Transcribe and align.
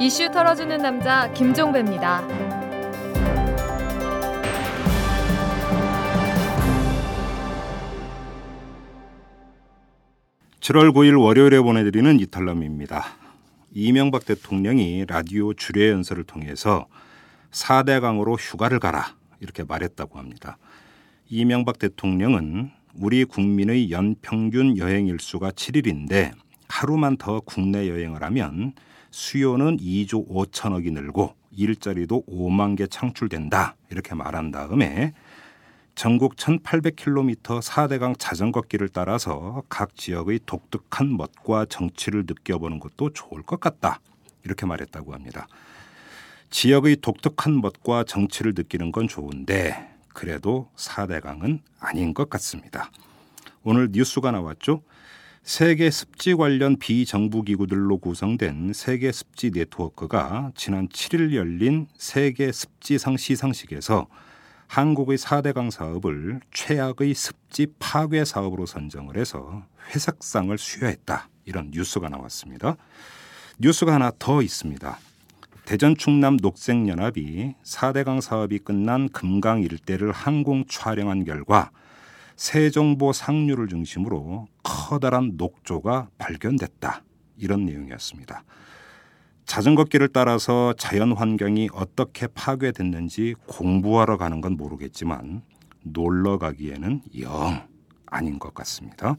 이슈 0.00 0.30
털어주는 0.30 0.78
남자 0.78 1.28
김종배입니다. 1.32 2.24
7월 10.60 10.92
9일 10.92 11.20
월요일에 11.20 11.60
보내드리는 11.60 12.20
이탈남입니다. 12.20 13.04
이명박 13.74 14.24
대통령이 14.24 15.04
라디오 15.08 15.52
주례 15.54 15.90
연설을 15.90 16.22
통해서 16.22 16.86
4대 17.50 18.00
강으로 18.00 18.36
휴가를 18.36 18.78
가라 18.78 19.16
이렇게 19.40 19.64
말했다고 19.64 20.16
합니다. 20.16 20.58
이명박 21.28 21.80
대통령은 21.80 22.70
우리 22.94 23.24
국민의 23.24 23.90
연평균 23.90 24.78
여행 24.78 25.08
일수가 25.08 25.50
7일인데 25.50 26.34
하루만 26.68 27.16
더 27.16 27.40
국내 27.40 27.88
여행을 27.88 28.22
하면 28.22 28.74
수요는 29.10 29.78
2조 29.78 30.28
5천억이 30.28 30.92
늘고 30.92 31.34
일자리도 31.52 32.24
5만 32.28 32.76
개 32.76 32.86
창출된다 32.86 33.76
이렇게 33.90 34.14
말한 34.14 34.50
다음에 34.50 35.14
전국 35.94 36.36
1,800km 36.36 37.60
4대강 37.60 38.14
자전거 38.18 38.60
길을 38.62 38.88
따라서 38.88 39.64
각 39.68 39.96
지역의 39.96 40.40
독특한 40.46 41.16
멋과 41.16 41.64
정치를 41.64 42.24
느껴보는 42.26 42.78
것도 42.78 43.12
좋을 43.12 43.42
것 43.42 43.58
같다 43.58 44.00
이렇게 44.44 44.64
말했다고 44.64 45.12
합니다. 45.12 45.48
지역의 46.50 46.96
독특한 47.00 47.60
멋과 47.60 48.04
정치를 48.04 48.54
느끼는 48.56 48.92
건 48.92 49.08
좋은데 49.08 49.92
그래도 50.14 50.70
4대강은 50.76 51.60
아닌 51.80 52.14
것 52.14 52.30
같습니다. 52.30 52.90
오늘 53.64 53.88
뉴스가 53.90 54.30
나왔죠. 54.30 54.82
세계 55.48 55.90
습지 55.90 56.34
관련 56.34 56.76
비정부 56.76 57.42
기구들로 57.42 57.96
구성된 57.96 58.74
세계 58.74 59.10
습지 59.10 59.50
네트워크가 59.50 60.52
지난 60.54 60.88
7일 60.88 61.34
열린 61.34 61.86
세계 61.96 62.52
습지상 62.52 63.16
시상식에서 63.16 64.08
한국의 64.66 65.16
4대강 65.16 65.70
사업을 65.70 66.40
최악의 66.52 67.14
습지 67.14 67.68
파괴 67.78 68.26
사업으로 68.26 68.66
선정을 68.66 69.16
해서 69.16 69.64
회색상을 69.88 70.58
수여했다. 70.58 71.30
이런 71.46 71.70
뉴스가 71.70 72.10
나왔습니다. 72.10 72.76
뉴스가 73.58 73.94
하나 73.94 74.12
더 74.18 74.42
있습니다. 74.42 74.98
대전 75.64 75.96
충남 75.96 76.36
녹색연합이 76.42 77.54
4대강 77.64 78.20
사업이 78.20 78.58
끝난 78.58 79.08
금강 79.08 79.62
일대를 79.62 80.12
항공 80.12 80.66
촬영한 80.66 81.24
결과 81.24 81.70
세종보 82.38 83.12
상류를 83.12 83.66
중심으로 83.66 84.46
커다란 84.62 85.32
녹조가 85.36 86.08
발견됐다. 86.18 87.02
이런 87.36 87.66
내용이었습니다. 87.66 88.44
자전거 89.44 89.84
길을 89.84 90.08
따라서 90.08 90.72
자연 90.78 91.12
환경이 91.12 91.68
어떻게 91.72 92.28
파괴됐는지 92.28 93.34
공부하러 93.48 94.16
가는 94.16 94.40
건 94.40 94.56
모르겠지만 94.56 95.42
놀러 95.82 96.38
가기에는 96.38 97.02
영 97.20 97.66
아닌 98.06 98.38
것 98.38 98.54
같습니다. 98.54 99.16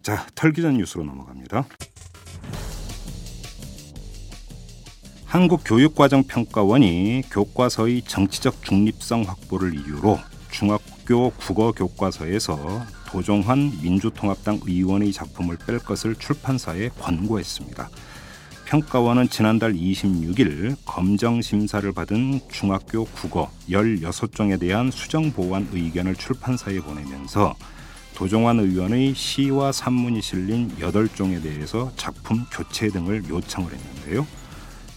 자, 0.00 0.24
털기전 0.36 0.76
뉴스로 0.76 1.02
넘어갑니다. 1.04 1.66
한국교육과정평가원이 5.24 7.22
교과서의 7.30 8.02
정치적 8.02 8.62
중립성 8.62 9.22
확보를 9.22 9.74
이유로 9.74 10.18
중학 10.50 10.80
교 11.08 11.30
국어 11.30 11.72
교과서에서 11.72 12.84
도종환 13.06 13.72
민주통합당 13.82 14.60
의원의 14.66 15.14
작품을 15.14 15.56
뺄 15.66 15.78
것을 15.78 16.14
출판사에 16.14 16.90
권고했습니다. 17.00 17.88
평가원은 18.66 19.30
지난달 19.30 19.72
26일 19.72 20.76
검정 20.84 21.40
심사를 21.40 21.90
받은 21.90 22.40
중학교 22.52 23.06
국어 23.06 23.50
16종에 23.70 24.60
대한 24.60 24.90
수정 24.90 25.32
보완 25.32 25.66
의견을 25.72 26.14
출판사에 26.14 26.78
보내면서 26.80 27.54
도종환 28.14 28.60
의원의 28.60 29.14
시와 29.14 29.72
산문이 29.72 30.20
실린 30.20 30.76
8종에 30.76 31.42
대해서 31.42 31.90
작품 31.96 32.44
교체 32.52 32.88
등을 32.88 33.26
요청을 33.30 33.72
했는데요. 33.72 34.26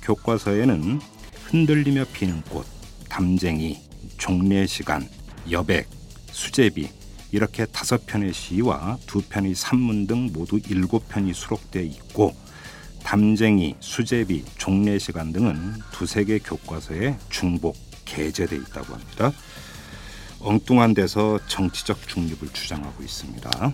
교과서에는 0.01 0.99
흔들리며 1.45 2.03
피는 2.11 2.41
꽃, 2.49 2.65
담쟁이, 3.07 3.79
종례 4.17 4.65
시간, 4.65 5.07
여백, 5.49 6.00
수제비 6.41 6.89
이렇게 7.31 7.65
다섯 7.65 8.07
편의 8.07 8.33
시와 8.33 8.97
두 9.05 9.21
편의 9.21 9.53
산문 9.53 10.07
등 10.07 10.31
모두 10.33 10.59
일곱 10.69 11.07
편이 11.07 11.35
수록되어 11.35 11.83
있고 11.83 12.35
담쟁이, 13.03 13.75
수제비, 13.79 14.43
종례 14.57 14.97
시간 14.97 15.31
등은 15.31 15.75
두세 15.91 16.23
개 16.23 16.39
교과서에 16.39 17.17
중복 17.29 17.77
게재돼 18.05 18.55
있다고 18.55 18.93
합니다. 18.93 19.31
엉뚱한 20.39 20.95
데서 20.95 21.39
정치적 21.47 22.07
중립을 22.07 22.49
주장하고 22.51 23.03
있습니다. 23.03 23.71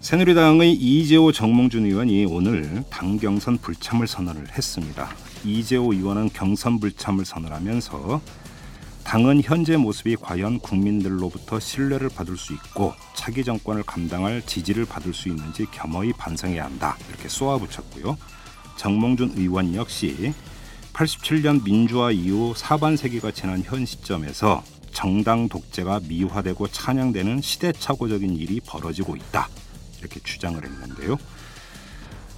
새누리당의 0.00 0.74
이재호 0.74 1.32
정몽준 1.32 1.86
의원이 1.86 2.26
오늘 2.26 2.84
당 2.90 3.16
경선 3.16 3.58
불참을 3.58 4.06
선언을 4.06 4.52
했습니다. 4.52 5.08
이재호 5.44 5.94
의원은 5.94 6.28
경선 6.34 6.80
불참을 6.80 7.24
선언하면서 7.24 8.20
당은 9.06 9.40
현재 9.44 9.76
모습이 9.76 10.16
과연 10.16 10.58
국민들로부터 10.58 11.60
신뢰를 11.60 12.08
받을 12.08 12.36
수 12.36 12.52
있고 12.54 12.92
차기 13.14 13.44
정권을 13.44 13.84
감당할 13.84 14.42
지지를 14.44 14.84
받을 14.84 15.14
수 15.14 15.28
있는지 15.28 15.64
겸허히 15.70 16.12
반성해야 16.12 16.64
한다 16.64 16.96
이렇게 17.08 17.28
쏘아붙였고요. 17.28 18.18
정몽준 18.76 19.34
의원 19.36 19.76
역시 19.76 20.34
87년 20.92 21.62
민주화 21.62 22.10
이후 22.10 22.52
사반세기가 22.56 23.30
지난 23.30 23.62
현 23.62 23.86
시점에서 23.86 24.64
정당 24.92 25.48
독재가 25.48 26.00
미화되고 26.08 26.66
찬양되는 26.66 27.42
시대착오적인 27.42 28.36
일이 28.36 28.58
벌어지고 28.58 29.14
있다. 29.14 29.48
이렇게 30.00 30.18
주장을 30.18 30.60
했는데요. 30.60 31.16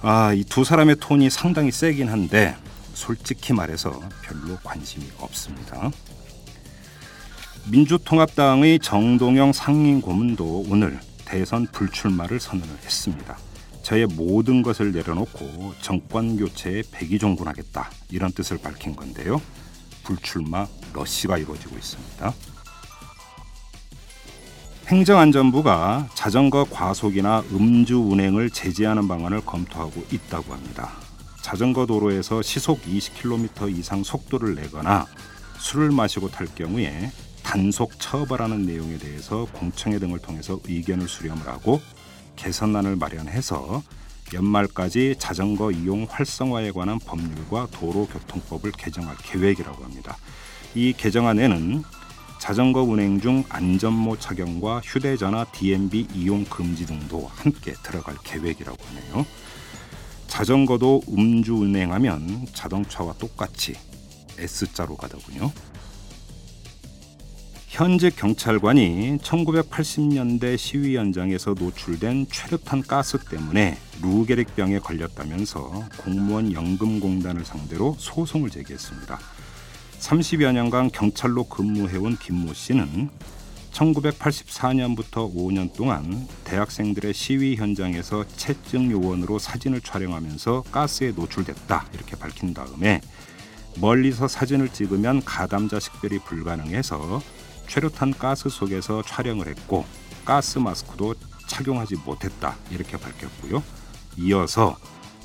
아, 0.01 0.33
이 0.33 0.43
두 0.43 0.63
사람의 0.63 0.97
톤이 0.99 1.31
상당히 1.31 1.71
세긴 1.71 2.09
한데 2.09 2.55
솔직히 2.93 3.53
말해서 3.53 3.99
별로 4.21 4.55
관심이 4.63 5.05
없습니다. 5.17 5.89
민주통합당의 7.67 8.79
정동영 8.79 9.53
상임 9.53 10.01
고문도 10.01 10.65
오늘 10.69 10.99
대선 11.25 11.67
불출마를 11.71 12.39
선언을 12.39 12.69
했습니다. 12.83 13.37
저의 13.83 14.07
모든 14.07 14.61
것을 14.61 14.91
내려놓고 14.91 15.73
정권 15.81 16.37
교체에 16.37 16.83
백의종군하겠다 16.91 17.89
이런 18.11 18.31
뜻을 18.31 18.57
밝힌 18.57 18.95
건데요. 18.95 19.41
불출마 20.03 20.67
러시가 20.93 21.37
이루어지고 21.37 21.77
있습니다. 21.77 22.33
행정안전부가 24.87 26.09
자전거 26.15 26.65
과속이나 26.65 27.43
음주 27.51 27.99
운행을 27.99 28.49
제재하는 28.49 29.07
방안을 29.07 29.41
검토하고 29.45 30.03
있다고 30.11 30.53
합니다. 30.53 30.91
자전거 31.43 31.85
도로에서 31.85 32.41
시속 32.41 32.81
20km 32.81 33.75
이상 33.77 34.03
속도를 34.03 34.55
내거나 34.55 35.05
술을 35.59 35.91
마시고 35.91 36.29
탈 36.29 36.47
경우에 36.55 37.11
단속 37.49 37.99
처벌하는 37.99 38.67
내용에 38.67 38.99
대해서 38.99 39.47
공청회 39.53 39.97
등을 39.97 40.19
통해서 40.19 40.59
의견을 40.65 41.07
수렴을 41.07 41.47
하고 41.47 41.81
개선안을 42.35 42.95
마련해서 42.95 43.81
연말까지 44.31 45.15
자전거 45.17 45.71
이용 45.71 46.05
활성화에 46.07 46.69
관한 46.69 46.99
법률과 46.99 47.69
도로교통법을 47.71 48.71
개정할 48.73 49.17
계획이라고 49.17 49.83
합니다. 49.83 50.15
이 50.75 50.93
개정안에는 50.95 51.81
자전거 52.39 52.83
운행 52.83 53.19
중 53.19 53.43
안전모 53.49 54.19
착용과 54.19 54.81
휴대전화 54.83 55.45
DMB 55.45 56.09
이용 56.13 56.45
금지 56.45 56.85
등도 56.85 57.31
함께 57.33 57.73
들어갈 57.81 58.15
계획이라고 58.23 58.77
하네요. 58.89 59.25
자전거도 60.27 61.01
음주 61.09 61.55
운행하면 61.55 62.45
자동차와 62.53 63.13
똑같이 63.13 63.73
S자로 64.37 64.95
가더군요. 64.97 65.51
현직 67.69 68.15
경찰관이 68.15 69.19
1980년대 69.19 70.57
시위 70.57 70.97
현장에서 70.97 71.53
노출된 71.53 72.25
최루탄 72.31 72.81
가스 72.81 73.19
때문에 73.19 73.77
루게릭병에 74.01 74.79
걸렸다면서 74.79 75.85
공무원 75.97 76.51
연금공단을 76.51 77.45
상대로 77.45 77.95
소송을 77.99 78.49
제기했습니다. 78.49 79.19
30여 79.99 80.51
년간 80.51 80.89
경찰로 80.89 81.43
근무해온 81.43 82.17
김모 82.17 82.53
씨는 82.53 83.11
1984년부터 83.71 85.31
5년 85.31 85.71
동안 85.71 86.27
대학생들의 86.45 87.13
시위 87.13 87.55
현장에서 87.55 88.25
채증 88.35 88.89
요원으로 88.89 89.37
사진을 89.37 89.81
촬영하면서 89.81 90.63
가스에 90.71 91.11
노출됐다 91.11 91.85
이렇게 91.93 92.15
밝힌 92.15 92.55
다음에 92.55 92.99
멀리서 93.79 94.27
사진을 94.27 94.69
찍으면 94.69 95.23
가담자 95.23 95.79
식별이 95.79 96.19
불가능해서 96.25 97.21
최루탄 97.69 98.13
가스 98.13 98.49
속에서 98.49 99.03
촬영을 99.03 99.47
했고 99.47 99.85
가스 100.25 100.57
마스크도 100.57 101.13
착용하지 101.47 101.97
못했다 102.03 102.57
이렇게 102.71 102.97
밝혔고요. 102.97 103.63
이어서 104.17 104.75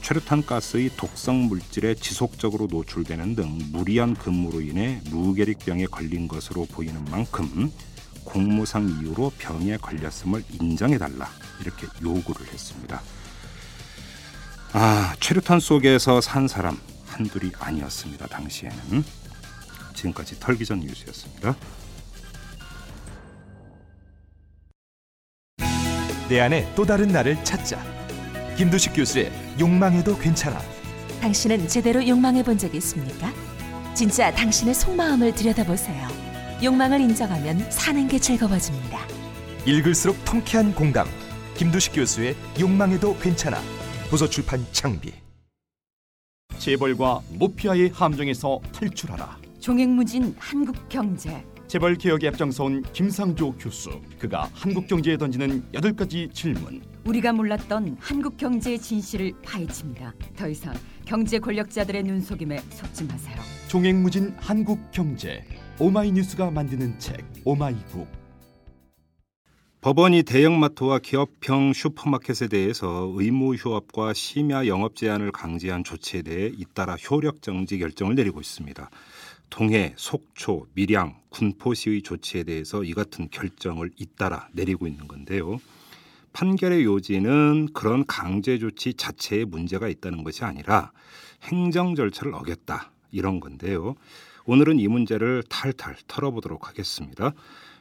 최루탄 0.02 0.44
가스의 0.44 0.90
독성 0.96 1.46
물질에 1.46 1.94
지속적으로 1.94 2.68
노출되는 2.70 3.34
등 3.34 3.58
무리한 3.72 4.14
근무로 4.14 4.60
인해 4.60 5.00
무계릭병에 5.06 5.86
걸린 5.86 6.28
것으로 6.28 6.66
보이는 6.66 7.02
만큼 7.06 7.72
공무상 8.24 8.88
이유로 8.88 9.32
병에 9.38 9.78
걸렸음을 9.78 10.44
인정해 10.60 10.98
달라 10.98 11.30
이렇게 11.62 11.86
요구를 12.02 12.46
했습니다. 12.52 13.00
아 14.74 15.14
최루탄 15.18 15.60
속에서 15.60 16.20
산 16.20 16.46
사람 16.46 16.78
한둘이 17.06 17.52
아니었습니다. 17.58 18.26
당시에는 18.26 19.02
지금까지 19.94 20.38
털기전 20.40 20.80
뉴스였습니다. 20.80 21.56
내 26.34 26.40
안에 26.40 26.68
또 26.74 26.84
다른 26.84 27.06
나를 27.06 27.36
찾자. 27.44 27.80
김두식 28.56 28.92
교수의 28.92 29.30
욕망해도 29.60 30.18
괜찮아. 30.18 30.60
당신은 31.20 31.68
제대로 31.68 32.04
욕망해 32.08 32.42
본 32.42 32.58
적이 32.58 32.78
있습니까? 32.78 33.32
진짜 33.94 34.32
당신의 34.32 34.74
속마음을 34.74 35.32
들여다보세요. 35.32 36.08
욕망을 36.60 37.00
인정하면 37.02 37.70
사는 37.70 38.08
게 38.08 38.18
즐거워집니다. 38.18 38.98
읽을수록 39.64 40.24
통쾌한 40.24 40.74
공감. 40.74 41.06
김두식 41.56 41.92
교수의 41.94 42.34
욕망해도 42.58 43.16
괜찮아. 43.18 43.60
도서 44.10 44.28
출판 44.28 44.66
창비. 44.72 45.12
재벌과 46.58 47.20
모피아의 47.38 47.90
함정에서 47.94 48.58
탈출하라. 48.72 49.38
종횡무진 49.60 50.34
한국 50.40 50.88
경제. 50.88 51.44
재벌 51.66 51.96
개혁에 51.96 52.28
앞장서온 52.28 52.82
김상조 52.92 53.52
교수. 53.52 54.00
그가 54.18 54.48
한국 54.52 54.86
경제에 54.86 55.16
던지는 55.16 55.64
여덟 55.72 55.92
가지 55.92 56.28
질문. 56.32 56.82
우리가 57.04 57.32
몰랐던 57.32 57.96
한국 57.98 58.36
경제의 58.36 58.78
진실을 58.78 59.32
파헤칩니다. 59.42 60.14
더 60.36 60.48
이상 60.48 60.74
경제 61.04 61.38
권력자들의 61.38 62.02
눈속임에 62.04 62.58
속지 62.70 63.04
마세요. 63.04 63.36
종횡무진 63.68 64.34
한국 64.38 64.78
경제. 64.90 65.44
오마이뉴스가 65.78 66.50
만드는 66.50 66.98
책 66.98 67.24
오마이북. 67.44 68.06
법원이 69.80 70.22
대형마트와 70.22 71.00
기업형 71.00 71.74
슈퍼마켓에 71.74 72.48
대해서 72.48 73.12
의무 73.16 73.54
휴업과 73.54 74.14
심야 74.14 74.66
영업 74.66 74.96
제한을 74.96 75.30
강제한 75.30 75.84
조치에 75.84 76.22
대해 76.22 76.50
잇따라 76.56 76.94
효력 76.94 77.42
정지 77.42 77.78
결정을 77.78 78.14
내리고 78.14 78.40
있습니다. 78.40 78.88
동해, 79.50 79.94
속초, 79.96 80.66
밀양, 80.74 81.20
군포시의 81.30 82.02
조치에 82.02 82.42
대해서 82.44 82.82
이 82.82 82.92
같은 82.92 83.28
결정을 83.30 83.90
잇따라 83.96 84.48
내리고 84.52 84.86
있는 84.86 85.06
건데요. 85.06 85.60
판결의 86.32 86.84
요지는 86.84 87.68
그런 87.72 88.04
강제 88.06 88.58
조치 88.58 88.94
자체에 88.94 89.44
문제가 89.44 89.88
있다는 89.88 90.24
것이 90.24 90.44
아니라 90.44 90.90
행정 91.42 91.94
절차를 91.94 92.34
어겼다 92.34 92.90
이런 93.12 93.38
건데요. 93.38 93.94
오늘은 94.44 94.80
이 94.80 94.88
문제를 94.88 95.44
탈탈 95.48 95.96
털어보도록 96.08 96.68
하겠습니다. 96.68 97.32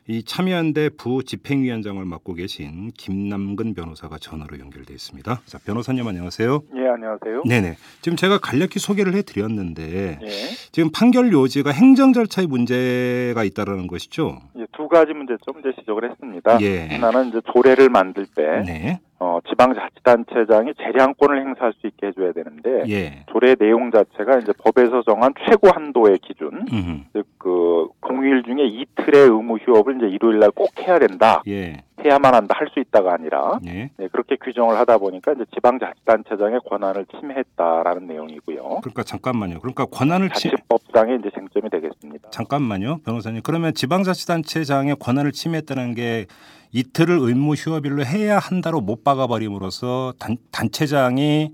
이 0.07 0.21
참여연대 0.23 0.89
부집행위원장을 0.97 2.03
맡고 2.03 2.33
계신 2.33 2.91
김남근 2.97 3.73
변호사가 3.73 4.17
전화로 4.19 4.59
연결돼 4.59 4.93
있습니다. 4.93 5.41
자, 5.45 5.59
변호사님 5.65 6.05
안녕하세요. 6.05 6.61
예, 6.75 6.87
안녕하세요. 6.89 7.43
네네. 7.47 7.77
지금 8.01 8.17
제가 8.17 8.39
간략히 8.39 8.79
소개를 8.79 9.13
해드렸는데 9.13 10.19
예, 10.21 10.27
지금 10.73 10.91
판결 10.91 11.31
요지가 11.31 11.71
행정 11.71 12.11
절차에 12.11 12.47
문제가 12.47 13.45
있다라는 13.45 13.87
것이죠. 13.87 14.41
예, 14.57 14.65
두 14.73 14.89
가지 14.89 15.13
문제점 15.13 15.59
이제 15.59 15.71
지적을 15.79 16.11
했습니다. 16.11 16.59
예. 16.61 16.87
하나는 16.87 17.29
이제 17.29 17.39
조례를 17.53 17.87
만들 17.87 18.25
때 18.25 18.43
네. 18.65 18.99
어, 19.19 19.39
지방자치단체장이 19.47 20.73
재량권을 20.77 21.39
행사할 21.39 21.73
수 21.79 21.87
있게 21.87 22.07
해줘야 22.07 22.33
되는데 22.33 22.83
예. 22.89 23.23
조례 23.31 23.55
내용 23.55 23.89
자체가 23.91 24.39
이제 24.39 24.51
법에서 24.63 25.01
정한 25.03 25.33
최고 25.47 25.69
한도의 25.73 26.19
기준, 26.19 26.65
음. 26.73 27.05
즉그 27.13 27.87
공휴일 28.01 28.43
중에 28.43 28.65
이틀의 28.65 29.21
의무 29.29 29.57
휴업을 29.57 29.97
이제 29.97 30.07
일요일 30.07 30.39
날 30.39 30.51
꼭 30.51 30.69
해야 30.81 30.99
된다, 30.99 31.41
예. 31.47 31.77
해야만 32.03 32.33
한다, 32.33 32.55
할 32.57 32.67
수 32.73 32.79
있다가 32.79 33.13
아니라 33.13 33.59
예. 33.67 33.89
네, 33.97 34.07
그렇게 34.11 34.35
규정을 34.37 34.77
하다 34.77 34.97
보니까 34.97 35.33
이제 35.33 35.45
지방자치단체장의 35.53 36.61
권한을 36.67 37.05
침해했다라는 37.05 38.07
내용이고요. 38.07 38.79
그러니까 38.81 39.03
잠깐만요. 39.03 39.59
그러니까 39.59 39.85
권한을 39.85 40.29
치 40.31 40.49
자치법상의 40.49 41.19
이제 41.19 41.29
쟁점이 41.35 41.69
되겠습니다. 41.69 42.29
잠깐만요, 42.31 42.99
변호사님. 43.05 43.41
그러면 43.43 43.73
지방자치단체장의 43.73 44.95
권한을 44.99 45.31
침해했다는 45.33 45.93
게 45.95 46.25
이틀을 46.71 47.17
의무 47.19 47.53
휴업일로 47.53 48.03
해야 48.05 48.39
한다로 48.39 48.81
못 48.81 49.03
박아버림으로써 49.03 50.13
단, 50.19 50.37
단체장이 50.51 51.51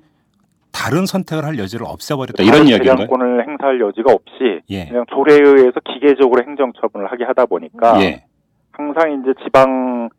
다른 0.71 1.05
선택을 1.05 1.43
할 1.43 1.57
여지를 1.59 1.85
없애버렸다 1.85 2.43
이런 2.43 2.53
다른 2.53 2.67
이야기인가요? 2.67 2.95
재량권을 3.07 3.47
행사할 3.49 3.81
여지가 3.81 4.13
없이 4.13 4.61
예. 4.69 4.85
그냥 4.87 5.05
조례에 5.09 5.39
의해서 5.39 5.79
기계적으로 5.83 6.41
행정 6.47 6.71
처분을 6.79 7.11
하게 7.11 7.25
하다 7.25 7.47
보니까 7.47 8.01
예. 8.01 8.23
항상 8.71 9.19
이제 9.21 9.33
지방 9.43 10.09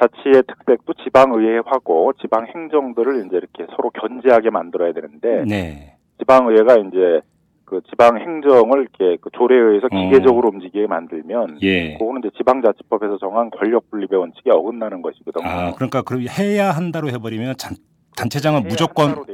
자치의 0.00 0.42
특색도 0.46 0.94
지방의회하고 1.04 2.14
지방행정들을 2.20 3.26
이제 3.26 3.36
이렇게 3.36 3.66
서로 3.76 3.90
견제하게 3.90 4.50
만들어야 4.50 4.92
되는데 4.92 5.44
네. 5.46 5.96
지방의회가 6.18 6.76
이제 6.76 7.20
그 7.64 7.80
지방행정을 7.88 8.80
이렇게 8.80 9.16
그 9.20 9.30
조례에 9.30 9.58
의해서 9.58 9.86
어. 9.92 9.96
기계적으로 9.96 10.48
움직이게 10.48 10.86
만들면 10.88 11.58
예. 11.62 11.94
그거는 11.98 12.22
이제 12.24 12.30
지방자치법에서 12.36 13.18
정한 13.18 13.50
권력분립의 13.50 14.18
원칙에 14.18 14.50
어긋나는 14.50 15.02
것이거든요. 15.02 15.46
아, 15.46 15.72
그러니까 15.74 16.02
그럼 16.02 16.22
해야 16.28 16.72
한다로 16.72 17.10
해버리면 17.10 17.54
잔, 17.58 17.76
단체장은 18.16 18.64
무조건 18.64 19.24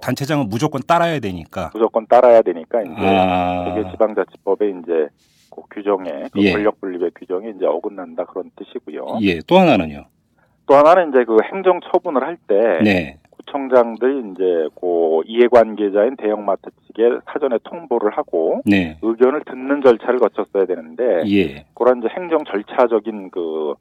단체장은 0.00 0.48
무조건 0.48 0.80
따라야 0.86 1.18
되니까. 1.18 1.70
무조건 1.74 2.06
따라야 2.06 2.42
되니까 2.42 2.82
이제 2.82 2.94
아. 2.98 3.74
그게 3.74 3.90
지방자치법의 3.90 4.74
이제 4.82 5.08
그 5.54 5.62
규정에 5.70 6.28
그 6.32 6.42
예. 6.42 6.52
권력 6.52 6.80
분립의 6.80 7.12
규정이 7.14 7.52
이제 7.56 7.66
어긋난다 7.66 8.24
그런 8.24 8.50
뜻이고요. 8.56 9.18
예. 9.22 9.40
또 9.46 9.58
하나는요. 9.58 10.06
또 10.66 10.74
하나는 10.74 11.10
이제 11.10 11.24
그 11.24 11.36
행정 11.52 11.80
처분을 11.80 12.22
할때 12.22 12.80
네. 12.82 13.18
구청장들이 13.30 14.30
이제 14.30 14.68
그 14.80 15.22
이해관계자인 15.26 16.16
대형마트 16.16 16.70
측에 16.86 17.18
사전에 17.26 17.58
통보를 17.64 18.16
하고 18.16 18.62
네. 18.64 18.96
의견을 19.02 19.42
듣는 19.44 19.82
절차를 19.82 20.20
거쳤어야 20.20 20.64
되는데 20.64 21.22
예. 21.26 21.64
그런 21.74 21.98
이제 21.98 22.08
행정 22.16 22.44
절차적인 22.44 23.30
그, 23.30 23.74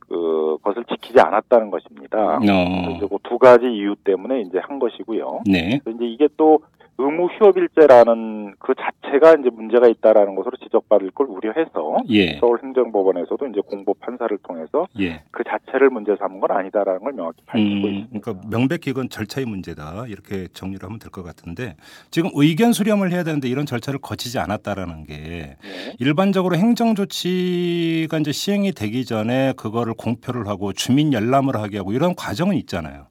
그 0.00 0.58
것을 0.62 0.84
지키지 0.84 1.20
않았다는 1.20 1.70
것입니다. 1.70 2.38
그래서 2.40 3.06
어. 3.06 3.08
그두 3.08 3.38
가지 3.38 3.66
이유 3.66 3.94
때문에 4.02 4.40
이제 4.40 4.58
한 4.58 4.78
것이고요. 4.78 5.42
네. 5.46 5.80
이제 5.86 6.04
이게 6.04 6.28
또 6.36 6.60
의무 7.00 7.26
휴업일제라는 7.26 8.54
그 8.58 8.74
자체가 8.74 9.36
이제 9.38 9.50
문제가 9.50 9.86
있다라는 9.86 10.34
것으로 10.34 10.56
지적받을 10.56 11.12
걸 11.12 11.28
우려해서 11.28 11.98
예. 12.08 12.38
서울행정법원에서도 12.40 13.46
이제 13.46 13.60
공보 13.64 13.94
판사를 13.94 14.36
통해서 14.38 14.88
예. 14.98 15.22
그 15.30 15.44
자체를 15.44 15.90
문제 15.90 16.16
삼은 16.16 16.40
건 16.40 16.50
아니다라는 16.50 17.00
걸 17.00 17.12
명확히 17.12 17.40
밝히고 17.46 17.86
음, 17.86 17.94
있습니다. 17.94 18.20
그러니까 18.20 18.48
명백히 18.50 18.90
이건 18.90 19.08
절차의 19.08 19.46
문제다 19.46 20.06
이렇게 20.08 20.48
정리를 20.52 20.84
하면 20.84 20.98
될 20.98 21.08
것 21.08 21.22
같은데 21.22 21.76
지금 22.10 22.30
의견 22.34 22.72
수렴을 22.72 23.12
해야 23.12 23.22
되는데 23.22 23.48
이런 23.48 23.64
절차를 23.64 24.00
거치지 24.00 24.38
않았다라는 24.40 25.04
게 25.04 25.14
네. 25.16 25.56
일반적으로 26.00 26.56
행정 26.56 26.94
조치가 26.94 28.18
이제 28.18 28.30
시행이 28.32 28.72
되기 28.72 29.04
전에 29.06 29.54
그거를 29.56 29.94
공표를 29.96 30.48
하고 30.48 30.72
주민 30.74 31.12
열람을 31.14 31.56
하게 31.56 31.78
하고 31.78 31.92
이런 31.92 32.14
과정은 32.14 32.56
있잖아요. 32.56 33.06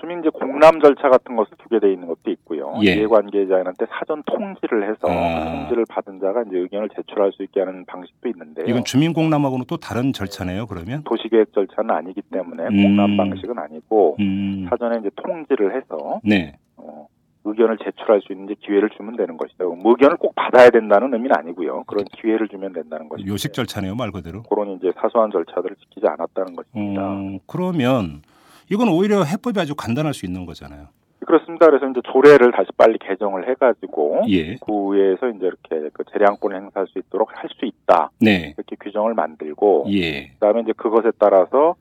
주민 0.00 0.22
공람 0.58 0.80
절차 0.80 1.08
같은 1.08 1.36
것을 1.36 1.52
두게 1.58 1.78
돼 1.78 1.92
있는 1.92 2.08
것도 2.08 2.32
있고요. 2.32 2.74
예. 2.82 2.94
이해관계자한테 2.94 3.86
사전 3.90 4.24
통지를 4.24 4.90
해서 4.90 5.06
아. 5.06 5.44
그 5.44 5.50
통지를 5.50 5.84
받은 5.88 6.18
자가 6.18 6.42
이제 6.48 6.58
의견을 6.58 6.88
제출할 6.96 7.30
수 7.30 7.44
있게 7.44 7.60
하는 7.60 7.84
방식도 7.86 8.28
있는데요. 8.30 8.66
이건 8.66 8.82
주민 8.84 9.12
공람하고는 9.12 9.66
또 9.68 9.76
다른 9.76 10.12
절차네요. 10.12 10.66
그러면. 10.66 11.04
도시계획 11.04 11.52
절차는 11.52 11.92
아니기 11.92 12.22
때문에 12.22 12.64
음. 12.64 12.82
공람 12.82 13.16
방식은 13.16 13.56
아니고 13.56 14.16
음. 14.18 14.66
사전에 14.68 14.98
이제 14.98 15.10
통지를 15.14 15.76
해서 15.76 16.20
네. 16.24 16.56
어, 16.76 17.06
의견을 17.44 17.78
제출할 17.78 18.20
수 18.22 18.32
있는 18.32 18.52
기회를 18.58 18.90
주면 18.96 19.16
되는 19.16 19.36
것이죠. 19.36 19.76
뭐 19.76 19.92
의견을 19.92 20.16
꼭 20.16 20.34
받아야 20.34 20.70
된다는 20.70 21.14
의미는 21.14 21.36
아니고요. 21.36 21.84
그런 21.86 22.04
기회를 22.04 22.48
주면 22.48 22.72
된다는 22.72 23.08
것이죠. 23.08 23.30
요식 23.32 23.52
절차네요, 23.52 23.94
말 23.94 24.10
그대로. 24.10 24.42
그런 24.42 24.70
이제 24.72 24.90
사소한 25.00 25.30
절차들을 25.30 25.76
지키지 25.76 26.06
않았다는 26.08 26.56
것입니다. 26.56 27.12
음, 27.12 27.38
그러면 27.46 28.22
이건 28.70 28.88
오히려 28.88 29.24
해법이 29.24 29.58
아주 29.58 29.74
간단할 29.74 30.14
수 30.14 30.26
있는 30.26 30.46
거잖아요. 30.46 30.88
그렇습니다. 31.26 31.66
그래서 31.66 31.86
이제 31.88 32.00
조례를 32.10 32.52
다시 32.52 32.70
빨리 32.76 32.96
개정을 32.98 33.48
해가지고 33.50 34.22
예. 34.28 34.54
그 34.56 34.72
의회에서 34.72 35.28
이제 35.30 35.46
이렇게 35.46 35.90
그 35.92 36.04
재량권을 36.12 36.56
행사할 36.56 36.86
수 36.88 36.98
있도록 36.98 37.30
할 37.34 37.48
수 37.58 37.66
있다 37.66 38.10
네. 38.20 38.54
이렇게 38.56 38.76
규정을 38.80 39.14
만들고 39.14 39.86
예. 39.90 40.28
그다음에 40.34 40.60
이제 40.60 40.72
그것에 40.76 41.10
따라서 41.18 41.74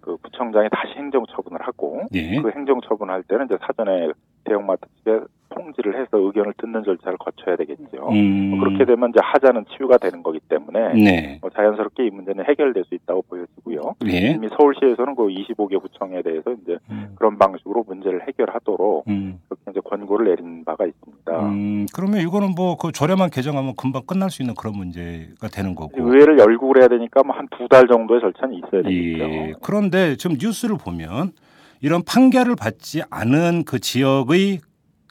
그 0.00 0.16
구청장이 0.18 0.68
다시 0.70 0.94
행정 0.96 1.24
처분을 1.26 1.60
하고 1.66 2.02
예. 2.14 2.40
그 2.40 2.50
행정 2.50 2.80
처분할 2.82 3.22
때는 3.24 3.46
이제 3.46 3.56
사전에 3.66 4.08
대형마트 4.44 4.82
측에 5.04 5.20
통지를 5.50 6.00
해서 6.00 6.18
의견을 6.18 6.54
듣는 6.56 6.82
절차를 6.82 7.16
거쳐야 7.18 7.54
되겠죠. 7.54 8.08
음. 8.10 8.50
뭐 8.50 8.58
그렇게 8.58 8.84
되면 8.84 9.10
이제 9.10 9.20
하자는 9.22 9.66
치유가 9.70 9.98
되는 9.98 10.20
거기 10.24 10.40
때문에 10.48 10.94
네. 10.94 11.38
뭐 11.40 11.48
자연스럽게 11.50 12.06
이 12.06 12.10
문제는 12.10 12.44
해결될 12.44 12.84
수 12.86 12.94
있다고 12.96 13.22
보여지고요. 13.28 13.94
예. 14.06 14.32
이미 14.32 14.48
서울시에서는 14.48 15.14
그 15.14 15.28
25개 15.28 15.80
구청에 15.80 16.22
대해서 16.22 16.50
이제 16.60 16.78
음. 16.90 17.12
그런 17.14 17.38
방식으로 17.38 17.84
문제를 17.86 18.26
해결하도록 18.26 19.06
음. 19.06 19.38
그렇게 19.48 19.62
이제 19.70 19.80
권고를 19.84 20.26
내린 20.26 20.64
바가 20.64 20.86
있습니다. 20.86 21.48
음, 21.50 21.86
그러면 21.94 22.20
이거는 22.22 22.54
뭐그 22.56 22.90
조례만 22.90 23.30
개정하면 23.30 23.74
금방 23.76 24.02
끝날 24.06 24.30
수 24.30 24.42
있는 24.42 24.54
그런 24.58 24.76
문제가 24.76 25.46
되는 25.52 25.76
거고. 25.76 25.92
의회를 25.96 26.36
열고 26.40 26.66
그래야 26.68 26.88
되니까 26.88 27.22
뭐 27.22 27.36
한 27.36 27.46
두 27.50 27.68
달 27.68 27.86
정도의 27.86 28.20
절차는 28.22 28.54
있어야 28.56 28.82
예. 28.86 29.16
되겠죠. 29.18 29.58
그런데 29.62 30.16
지금 30.16 30.36
뉴스를 30.40 30.76
보면 30.78 31.32
이런 31.80 32.02
판결을 32.02 32.56
받지 32.56 33.02
않은 33.10 33.64
그 33.64 33.78
지역의 33.78 34.60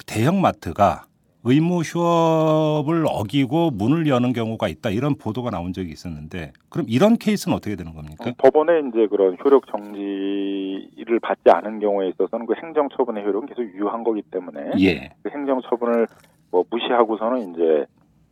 대형 0.05 0.41
마트가 0.41 1.05
의무 1.45 1.81
휴업을 1.81 3.05
어기고 3.07 3.71
문을 3.71 4.07
여는 4.07 4.31
경우가 4.31 4.69
있다 4.69 4.89
이런 4.91 5.15
보도가 5.15 5.49
나온 5.49 5.73
적이 5.73 5.91
있었는데 5.91 6.53
그럼 6.69 6.85
이런 6.87 7.17
케이스는 7.17 7.55
어떻게 7.55 7.75
되는 7.75 7.93
겁니까? 7.93 8.29
어, 8.29 8.33
법원에 8.37 8.79
이제 8.87 9.07
그런 9.07 9.35
효력 9.43 9.67
정지를 9.67 11.19
받지 11.21 11.49
않은 11.49 11.79
경우에 11.79 12.09
있어서는 12.09 12.45
그 12.45 12.53
행정 12.63 12.87
처분의 12.95 13.25
효력은 13.25 13.47
계속 13.47 13.63
유효한 13.63 14.05
거기 14.05 14.21
때문에 14.21 14.71
예. 14.79 15.09
그 15.21 15.29
행정 15.31 15.61
처분을 15.69 16.07
뭐 16.49 16.63
무시하고서는 16.69 17.53
이제 17.53 17.85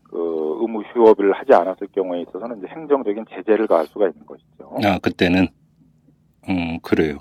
그 0.03 0.57
의무 0.61 0.81
휴업을 0.81 1.33
하지 1.33 1.53
않았을 1.53 1.87
경우에 1.93 2.21
있어서는 2.21 2.59
이제 2.59 2.67
행정적인 2.67 3.25
제재를 3.29 3.67
가할 3.67 3.87
수가 3.87 4.07
있는 4.07 4.25
것이죠. 4.25 4.77
아 4.85 4.99
그때는 4.99 5.47
음 6.47 6.79
그래요. 6.81 7.17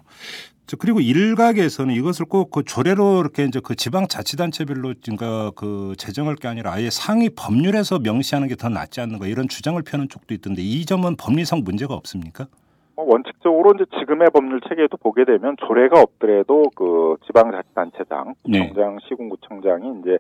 저 0.71 0.77
그리고 0.77 1.00
일각에서는 1.00 1.93
이것을 1.93 2.27
꼭 2.27 2.53
그 2.53 2.62
조례로 2.62 3.21
이렇게 3.21 3.45
이제 3.45 3.61
그 3.62 3.75
지방 3.75 4.07
자치단체별로 4.07 4.95
그러니까 5.03 5.50
그 5.57 5.95
제정할 5.99 6.37
게 6.37 6.47
아니라 6.47 6.73
아예 6.73 6.91
상위 6.91 7.29
법률에서 7.29 7.99
명시하는 7.99 8.47
게 8.47 8.55
더 8.55 8.69
낫지 8.69 9.00
않는가 9.00 9.27
이런 9.27 9.49
주장을 9.49 9.81
펴는 9.83 10.09
쪽도 10.09 10.35
있던데 10.35 10.62
이 10.62 10.85
점은 10.85 11.17
법리상 11.17 11.62
문제가 11.65 11.95
없습니까? 11.95 12.47
뭐 12.95 13.07
원칙적으로 13.09 13.73
이제 13.75 13.85
지금의 13.99 14.29
법률 14.33 14.61
체계도 14.69 14.99
보게 14.99 15.25
되면 15.25 15.57
조례가 15.67 16.00
없더라도 16.00 16.65
그 16.77 17.17
지방자치단체장, 17.27 18.35
네. 18.49 18.69
구청장, 18.69 18.99
시군구청장이 19.09 20.00
이제 20.00 20.19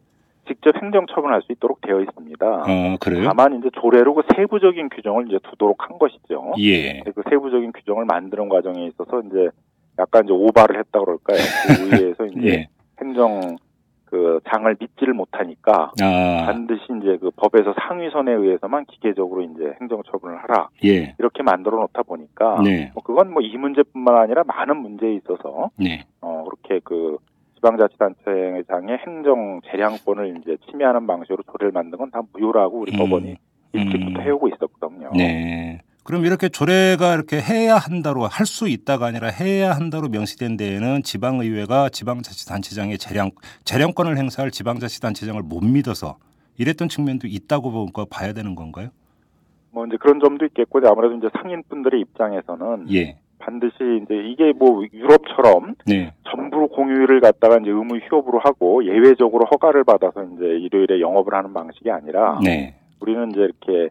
직접 0.48 0.74
행정 0.82 1.06
처분할 1.06 1.42
수 1.42 1.52
있도록 1.52 1.80
되어 1.82 2.00
있습니다. 2.00 2.46
어 2.46 2.96
그래요? 3.00 3.24
다만 3.24 3.58
이제 3.58 3.68
조례로 3.80 4.14
그 4.14 4.22
세부적인 4.34 4.88
규정을 4.88 5.28
이제 5.28 5.38
두도록 5.50 5.82
한 5.88 5.98
것이죠. 5.98 6.54
예. 6.58 7.02
그 7.14 7.22
세부적인 7.28 7.72
규정을 7.72 8.04
만드는 8.06 8.48
과정에 8.48 8.86
있어서 8.86 9.20
이제 9.26 9.50
약간 10.00 10.24
이제 10.24 10.32
오바를 10.32 10.78
했다 10.78 10.98
그럴까요? 11.00 11.38
그 11.66 11.72
의회에서 11.96 12.26
이제 12.26 12.48
예. 12.48 12.66
행정 13.00 13.56
그 14.06 14.40
장을 14.50 14.76
믿지를 14.80 15.14
못하니까 15.14 15.92
아 16.02 16.42
반드시 16.46 16.82
이제 17.00 17.16
그 17.20 17.30
법에서 17.36 17.74
상위선에 17.80 18.32
의해서만 18.32 18.84
기계적으로 18.86 19.42
이제 19.42 19.72
행정 19.80 20.02
처분을 20.10 20.36
하라 20.42 20.68
예. 20.84 21.14
이렇게 21.18 21.44
만들어 21.44 21.78
놓다 21.80 22.02
보니까 22.02 22.60
네. 22.64 22.90
뭐 22.94 23.04
그건 23.04 23.30
뭐 23.32 23.40
이 23.42 23.56
문제뿐만 23.56 24.16
아니라 24.16 24.42
많은 24.44 24.78
문제에 24.78 25.14
있어서 25.14 25.70
네. 25.76 26.04
어 26.22 26.44
그렇게 26.44 26.80
그 26.82 27.18
지방자치단체장의 27.56 28.98
행정 29.06 29.60
재량권을 29.70 30.38
이제 30.40 30.56
침해하는 30.68 31.06
방식으로 31.06 31.42
조례를 31.52 31.72
만든 31.72 31.98
건 31.98 32.10
다 32.10 32.20
무효라고 32.32 32.80
우리 32.80 32.92
음. 32.94 32.98
법원이 32.98 33.36
일찍부터 33.72 34.20
음. 34.20 34.26
해오고 34.26 34.48
있었거든요. 34.48 35.10
네. 35.16 35.80
그럼 36.10 36.24
이렇게 36.24 36.48
조례가 36.48 37.14
이렇게 37.14 37.40
해야 37.40 37.76
한다로 37.76 38.26
할 38.26 38.44
수 38.44 38.66
있다가 38.66 39.06
아니라 39.06 39.28
해야 39.28 39.70
한다로 39.70 40.08
명시된 40.08 40.56
데에는 40.56 41.04
지방의회가 41.04 41.88
지방자치단체장의 41.90 42.98
재량 42.98 43.30
재량권을 43.62 44.16
행사할 44.16 44.50
지방자치단체장을 44.50 45.40
못 45.44 45.62
믿어서 45.62 46.16
이랬던 46.58 46.88
측면도 46.88 47.28
있다고 47.28 47.70
보고 47.70 48.06
봐야 48.06 48.32
되는 48.32 48.56
건가요? 48.56 48.88
뭐 49.70 49.86
이제 49.86 49.96
그런 50.00 50.18
점도 50.18 50.46
있겠고 50.46 50.80
아무래도 50.84 51.14
이제 51.14 51.28
상인분들의 51.40 52.00
입장에서는 52.00 52.92
예. 52.92 53.16
반드시 53.38 53.76
이제 54.02 54.14
이게 54.14 54.52
뭐 54.52 54.82
유럽처럼 54.92 55.76
네. 55.86 56.12
전부 56.28 56.66
공휴일을 56.66 57.20
갖다가 57.20 57.58
이제 57.58 57.70
의무 57.70 57.98
휴업으로 57.98 58.40
하고 58.40 58.84
예외적으로 58.84 59.46
허가를 59.46 59.84
받아서 59.84 60.24
이제 60.24 60.44
일요일에 60.44 61.00
영업을 61.00 61.34
하는 61.34 61.52
방식이 61.52 61.88
아니라 61.88 62.40
네. 62.42 62.74
우리는 62.98 63.30
이제 63.30 63.42
이렇게 63.42 63.90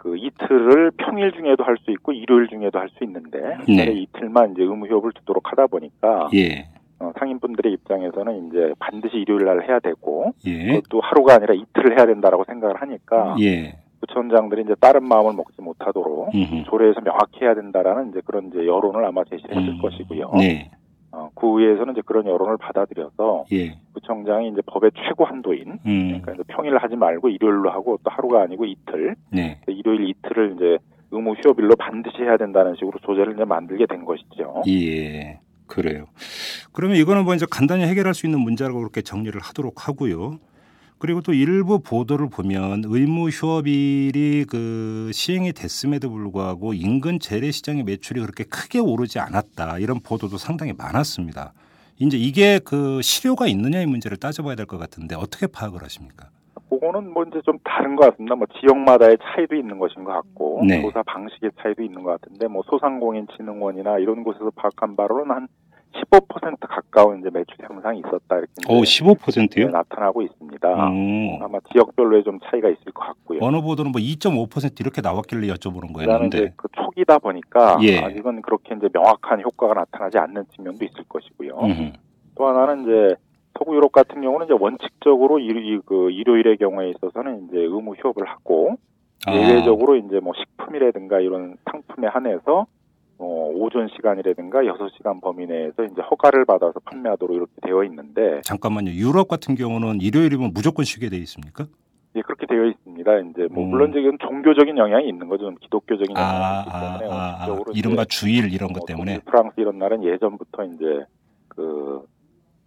그 0.00 0.16
이틀을 0.16 0.92
평일 0.96 1.32
중에도 1.32 1.62
할 1.62 1.76
수 1.84 1.90
있고 1.90 2.12
일요일 2.12 2.48
중에도 2.48 2.78
할 2.78 2.88
수 2.96 3.04
있는데 3.04 3.38
네. 3.68 3.84
네. 3.84 3.92
이틀만 3.92 4.52
이제 4.52 4.62
의무 4.62 4.86
휴업을 4.86 5.12
두도록 5.12 5.52
하다 5.52 5.66
보니까 5.66 6.28
예. 6.34 6.66
어, 6.98 7.12
상인분들의 7.18 7.72
입장에서는 7.72 8.48
이제 8.48 8.74
반드시 8.78 9.16
일요일 9.18 9.44
날 9.44 9.66
해야 9.68 9.78
되고 9.78 10.32
예. 10.46 10.74
그것도 10.74 11.00
하루가 11.00 11.34
아니라 11.34 11.54
이틀을 11.54 11.98
해야 11.98 12.06
된다라고 12.06 12.44
생각을 12.44 12.80
하니까 12.80 13.36
예. 13.40 13.74
구청장들이 14.00 14.62
이제 14.62 14.74
다른 14.80 15.04
마음을 15.04 15.34
먹지 15.34 15.60
못하도록 15.60 16.34
음흠. 16.34 16.64
조례에서 16.64 17.00
명확히 17.02 17.44
해야 17.44 17.54
된다라는 17.54 18.10
이제 18.10 18.20
그런 18.24 18.48
이제 18.48 18.66
여론을 18.66 19.04
아마 19.04 19.22
제시했을 19.24 19.56
음. 19.56 19.78
것이고요. 19.82 20.32
네. 20.38 20.70
어, 21.12 21.30
그 21.34 21.46
의회에서는 21.46 21.92
이제 21.92 22.02
그런 22.04 22.26
여론을 22.26 22.56
받아들여서 22.58 23.46
예. 23.52 23.78
구청장이 23.94 24.48
이제 24.48 24.60
법의 24.66 24.92
최고 24.94 25.24
한도인 25.24 25.78
음. 25.84 26.20
그러니까 26.22 26.44
평일 26.48 26.76
하지 26.76 26.96
말고 26.96 27.28
일요일로 27.28 27.70
하고 27.70 27.98
또 28.04 28.10
하루가 28.10 28.42
아니고 28.42 28.64
이틀 28.64 29.16
네. 29.30 29.60
일요일 29.66 30.08
이틀을 30.08 30.54
이제 30.56 30.78
의무 31.10 31.34
휴업일로 31.42 31.74
반드시 31.76 32.18
해야 32.18 32.36
된다는 32.36 32.74
식으로 32.76 32.98
조제를 33.04 33.34
이제 33.34 33.44
만들게 33.44 33.86
된 33.86 34.04
것이죠. 34.04 34.62
예. 34.68 35.40
그래요. 35.66 36.06
그러면 36.72 36.96
이거는 36.96 37.24
뭐 37.24 37.34
이제 37.34 37.46
간단히 37.48 37.84
해결할 37.84 38.12
수 38.14 38.26
있는 38.26 38.40
문제라고 38.40 38.78
그렇게 38.80 39.02
정리를 39.02 39.40
하도록 39.40 39.88
하고요. 39.88 40.38
그리고 41.00 41.22
또 41.22 41.32
일부 41.32 41.80
보도를 41.80 42.28
보면 42.28 42.82
의무 42.84 43.30
휴업일이 43.30 44.44
그 44.48 45.10
시행이 45.14 45.54
됐음에도 45.54 46.10
불구하고 46.10 46.74
인근 46.74 47.18
재래시장의 47.18 47.84
매출이 47.84 48.20
그렇게 48.20 48.44
크게 48.44 48.80
오르지 48.80 49.18
않았다 49.18 49.78
이런 49.78 50.00
보도도 50.00 50.36
상당히 50.36 50.74
많았습니다. 50.76 51.54
이제 51.98 52.18
이게 52.18 52.60
그 52.62 53.00
실효가 53.02 53.46
있느냐의 53.46 53.86
문제를 53.86 54.18
따져봐야 54.18 54.54
될 54.56 54.66
것 54.66 54.76
같은데 54.78 55.14
어떻게 55.14 55.46
파악을 55.46 55.82
하십니까? 55.82 56.28
그거는 56.68 57.12
뭐 57.14 57.24
이제 57.24 57.40
좀 57.46 57.58
다른 57.64 57.96
것 57.96 58.10
같습니다. 58.10 58.36
뭐 58.36 58.46
지역마다의 58.60 59.16
차이도 59.22 59.56
있는 59.56 59.78
것인 59.78 60.04
것 60.04 60.12
같고 60.12 60.62
네. 60.68 60.82
조사 60.82 61.02
방식의 61.02 61.50
차이도 61.62 61.82
있는 61.82 62.02
것 62.02 62.20
같은데 62.20 62.46
뭐 62.46 62.62
소상공인 62.70 63.26
진흥원이나 63.36 63.98
이런 63.98 64.22
곳에서 64.22 64.50
파악한 64.54 64.96
바로는 64.96 65.34
한 65.34 65.48
15% 65.92 66.56
가까운 66.60 67.20
이제 67.20 67.30
매출 67.32 67.56
향상이 67.68 67.98
있었다 68.00 68.36
이렇게 68.38 68.52
오, 68.68 68.80
15%요? 68.82 69.66
네, 69.66 69.70
나타나고 69.72 70.22
있습니다. 70.22 70.68
음. 70.88 71.38
아마 71.42 71.58
지역별로의 71.72 72.24
좀 72.24 72.38
차이가 72.44 72.68
있을 72.68 72.92
것 72.92 73.04
같고요. 73.06 73.40
어느 73.42 73.60
보도는 73.60 73.90
뭐 73.92 74.00
2.5% 74.00 74.80
이렇게 74.80 75.00
나왔길래 75.00 75.48
여쭤보는 75.48 75.92
거였는데 75.92 76.52
그 76.56 76.68
초기다 76.76 77.18
보니까 77.18 77.78
예. 77.82 77.98
아직은 77.98 78.42
그렇게 78.42 78.74
이제 78.74 78.88
명확한 78.92 79.42
효과가 79.42 79.74
나타나지 79.74 80.18
않는 80.18 80.44
측면도 80.54 80.84
있을 80.84 81.04
것이고요. 81.08 81.58
음흠. 81.58 81.92
또 82.36 82.46
하나는 82.46 82.82
이제 82.82 83.14
서구 83.58 83.74
유럽 83.74 83.92
같은 83.92 84.20
경우는 84.22 84.46
이제 84.46 84.54
원칙적으로 84.58 85.38
일, 85.38 85.56
이- 85.64 85.80
그 85.84 86.10
일요일의 86.10 86.56
경우에 86.58 86.90
있어서는 86.90 87.48
이제 87.48 87.58
의무 87.58 87.94
휴업을 87.94 88.26
하고 88.28 88.76
아. 89.26 89.34
예외적으로 89.34 89.96
이제 89.96 90.18
뭐 90.20 90.32
식품이라든가 90.38 91.20
이런 91.20 91.56
상품에 91.70 92.06
한해서 92.08 92.66
어, 93.20 93.50
오전 93.54 93.86
시간이라든가 93.94 94.60
6시간 94.60 95.20
범위 95.20 95.46
내에서 95.46 95.84
이제 95.84 96.00
허가를 96.00 96.46
받아서 96.46 96.80
판매하도록 96.80 97.36
이렇게 97.36 97.52
되어 97.62 97.84
있는데 97.84 98.40
잠깐만요. 98.44 98.92
유럽 98.92 99.28
같은 99.28 99.54
경우는 99.54 100.00
일요일이면 100.00 100.52
무조건 100.54 100.86
쉬게 100.86 101.10
돼 101.10 101.18
있습니까? 101.18 101.66
예, 102.16 102.22
그렇게 102.22 102.46
되어 102.46 102.64
있습니다. 102.64 103.18
이제 103.18 103.48
뭐 103.52 103.62
음. 103.62 103.70
물론 103.70 103.90
이건 103.94 104.16
종교적인 104.20 104.76
영향이 104.76 105.06
있는 105.06 105.28
거죠. 105.28 105.44
좀 105.44 105.56
기독교적인 105.56 106.16
영향이 106.16 106.34
아, 106.34 106.60
있기 106.60 106.70
아, 106.72 106.98
때문에 106.98 107.14
아, 107.14 107.44
아. 107.44 107.64
이른바 107.74 108.04
주일 108.06 108.52
이런 108.52 108.72
것뭐 108.72 108.86
때문에. 108.86 109.18
프랑스 109.26 109.54
이런 109.58 109.78
나라는 109.78 110.04
예전부터 110.04 110.64
이제 110.64 111.04
그 111.48 112.02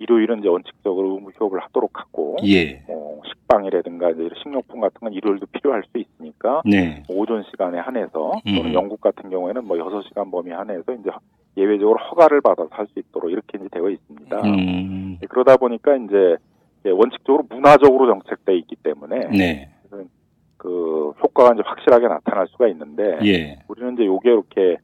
일요일은 0.04 0.40
이제 0.40 0.48
원칙적으로 0.48 1.14
의무 1.16 1.32
휴업을 1.38 1.60
하도록 1.64 1.90
하고 1.94 2.36
예. 2.44 2.84
어, 2.90 3.22
식빵이라든가 3.26 4.12
이제 4.12 4.30
식료품 4.44 4.82
같은 4.82 5.00
건 5.00 5.14
일요일도 5.14 5.46
필요할 5.48 5.84
수 5.92 5.98
있으니까 5.98 6.62
네. 6.66 7.04
오전 7.08 7.44
시간에 7.50 7.80
한해서 7.80 8.34
음. 8.46 8.56
또는 8.56 8.74
영국 8.74 9.00
같은 9.02 9.30
경우에는 9.30 9.66
뭐 9.66 9.78
6시간 9.78 10.30
범위 10.32 10.52
한해서 10.52 10.94
이제 10.94 11.10
예외적으로 11.58 11.98
허가를 12.00 12.42
받아서 12.42 12.70
할 12.72 12.88
수 12.88 13.00
있도록 13.00 13.32
이렇게 13.32 13.58
이제 13.58 13.68
되어 13.72 13.90
있습니다. 13.90 14.42
음. 14.44 15.18
예, 15.22 15.26
그러다 15.28 15.58
보니까 15.58 15.96
이제 15.96 16.36
예, 16.86 16.90
원칙적으로 16.90 17.46
문화적으로 17.50 18.08
정책돼 18.08 18.58
있기 18.58 18.76
때문에 18.84 19.30
네. 19.30 19.70
그 20.58 21.14
효과가 21.22 21.54
이제 21.54 21.64
확실하게 21.66 22.08
나타날 22.08 22.48
수가 22.48 22.68
있는데 22.70 23.20
예. 23.26 23.60
우리는 23.68 23.94
이제 23.94 24.06
요게 24.06 24.30
이렇게 24.30 24.78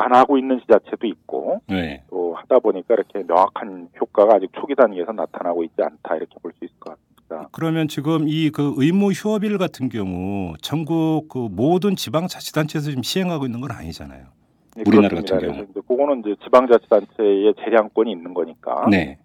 안 0.00 0.14
하고 0.14 0.38
있는 0.38 0.60
지자체도 0.60 1.06
있고 1.06 1.60
네. 1.68 2.02
또 2.10 2.34
하다 2.34 2.60
보니까 2.60 2.94
이렇게 2.94 3.22
명확한 3.26 3.88
효과가 4.00 4.36
아직 4.36 4.50
초기 4.54 4.74
단계에서 4.74 5.12
나타나고 5.12 5.64
있지 5.64 5.74
않다 5.82 6.16
이렇게 6.16 6.34
볼 6.42 6.52
수 6.58 6.64
있을 6.64 6.74
것 6.78 6.96
같습니다. 6.96 7.48
그러면 7.52 7.88
지금 7.88 8.26
이 8.28 8.50
그 8.50 8.74
의무 8.76 9.10
휴업일 9.12 9.58
같은 9.58 9.88
경우 9.88 10.54
전국 10.62 11.28
그 11.28 11.48
모든 11.50 11.96
지방자치단체에서 11.96 12.90
지금 12.90 13.02
시행하고 13.02 13.44
있는 13.46 13.60
건 13.60 13.70
아니잖아요. 13.72 14.24
예, 14.78 14.82
우리나라 14.86 15.08
그렇습니다. 15.08 15.34
같은 15.36 15.52
경우. 15.52 15.66
이제 15.70 15.80
그거는 15.86 16.20
이제 16.20 16.34
지방자치단체의 16.44 17.54
재량권이 17.64 18.10
있는 18.10 18.32
거니까 18.34 18.86
네. 18.90 19.18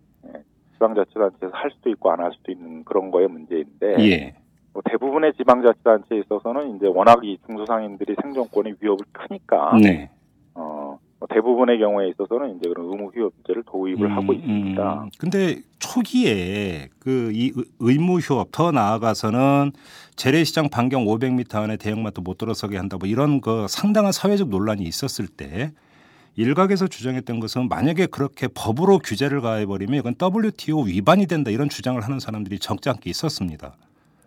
지방자치단체에서 0.74 1.56
할 1.56 1.72
수도 1.72 1.90
있고 1.92 2.12
안 2.12 2.20
할 2.20 2.32
수도 2.34 2.52
있는 2.52 2.84
그런 2.84 3.12
거의 3.12 3.28
문제인데 3.28 3.96
예. 4.00 4.36
뭐 4.74 4.82
대부분의 4.90 5.34
지방자치단체에 5.38 6.20
있어서는 6.26 6.76
이제 6.76 6.88
워낙 6.88 7.24
이 7.24 7.38
중소상인들이 7.46 8.16
생존권의 8.22 8.76
위협을 8.80 9.06
크니까 9.12 9.78
네. 9.82 10.10
어, 10.56 11.00
뭐 11.20 11.28
대부분의 11.30 11.80
경우에 11.80 12.10
있어서는 12.10 12.58
이제 12.58 12.70
그런 12.70 12.88
의무 12.88 13.12
휴업제를 13.14 13.64
도입을 13.66 14.06
음, 14.08 14.18
하고 14.18 14.34
있습니다. 14.34 15.04
음. 15.04 15.10
근데 15.18 15.62
초기에 15.80 16.90
그 17.00 17.32
이 17.34 17.52
의무 17.80 18.20
휴업 18.20 18.50
더 18.52 18.72
나아가서는 18.72 19.72
재래시장 20.16 20.70
반경 20.70 21.06
500m 21.06 21.56
안에 21.56 21.78
대형마트 21.78 22.22
못 22.22 22.38
들어서게 22.38 22.78
한다 22.78 22.98
뭐 22.98 23.08
이런 23.08 23.42
그 23.42 23.66
상당한 23.68 24.12
사회적 24.12 24.50
논란이 24.50 24.84
있었을 24.84 25.28
때 25.28 25.72
일각에서 26.36 26.88
주장했던 26.88 27.40
것은 27.40 27.70
만약에 27.70 28.08
그렇게 28.08 28.48
법으로 28.48 29.00
규제를 29.00 29.42
가해버리면 29.42 30.00
이건 30.00 30.16
WTO 30.20 30.82
위반이 30.86 31.28
된다 31.28 31.52
이런 31.52 31.70
주장을 31.70 32.00
하는 32.02 32.20
사람들이 32.20 32.60
적지 32.60 32.90
않게 32.90 33.10
있었습니다. 33.10 33.76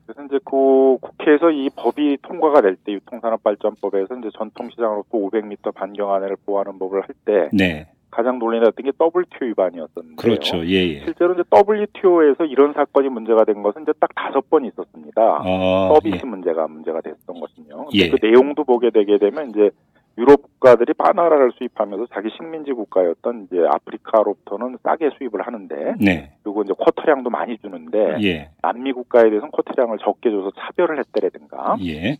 그래서 0.06 0.22
이제 0.24 0.38
그 0.44 0.98
국회에서 1.00 1.50
이 1.50 1.68
법이 1.74 2.18
통과가 2.22 2.60
될 2.60 2.76
때 2.76 2.92
유통산업발전법에서 2.92 4.16
이제 4.18 4.28
전통시장으로서 4.38 5.08
500m 5.10 5.74
반경 5.74 6.12
안에를 6.14 6.36
보호하는 6.46 6.78
법을 6.78 7.02
할 7.02 7.08
때 7.24 7.48
네, 7.52 7.88
가장 8.10 8.38
논란이었던 8.38 8.84
게 8.84 8.92
WTO 9.00 9.48
위반이었었는데요. 9.48 10.16
그렇죠. 10.16 10.58
예, 10.66 10.74
예. 10.94 11.04
실제로 11.04 11.34
이제 11.34 11.42
WTO에서 11.52 12.44
이런 12.44 12.72
사건이 12.72 13.08
문제가 13.08 13.44
된 13.44 13.62
것은 13.62 13.82
이제 13.82 13.92
딱 13.98 14.10
다섯 14.14 14.48
번 14.48 14.64
있었습니다. 14.64 15.40
어, 15.44 15.94
서비스 15.94 16.24
문제가 16.24 16.68
문제가 16.68 17.00
됐던 17.00 17.40
것은요. 17.40 17.88
예. 17.94 18.08
그 18.08 18.16
내용도 18.22 18.62
보게 18.64 18.90
되게 18.90 19.18
되면 19.18 19.50
이제 19.50 19.70
유럽 20.18 20.42
국가들이 20.42 20.94
바나나를 20.94 21.52
수입하면서 21.58 22.06
자기 22.14 22.30
식민지 22.36 22.72
국가였던 22.72 23.46
이제 23.46 23.58
아프리카로부터는 23.68 24.78
싸게 24.82 25.10
수입을 25.18 25.46
하는데 25.46 25.94
네, 26.00 26.32
그리고 26.42 26.62
이제 26.62 26.72
쿼터량도 26.72 27.28
많이 27.28 27.58
주는데 27.58 28.16
예, 28.22 28.50
남미 28.62 28.92
국가에 28.92 29.24
대해서는 29.24 29.50
쿼터량을 29.50 29.98
적게 29.98 30.30
줘서 30.30 30.50
차별을 30.56 30.98
했다라든가. 30.98 31.76
예, 31.84 32.16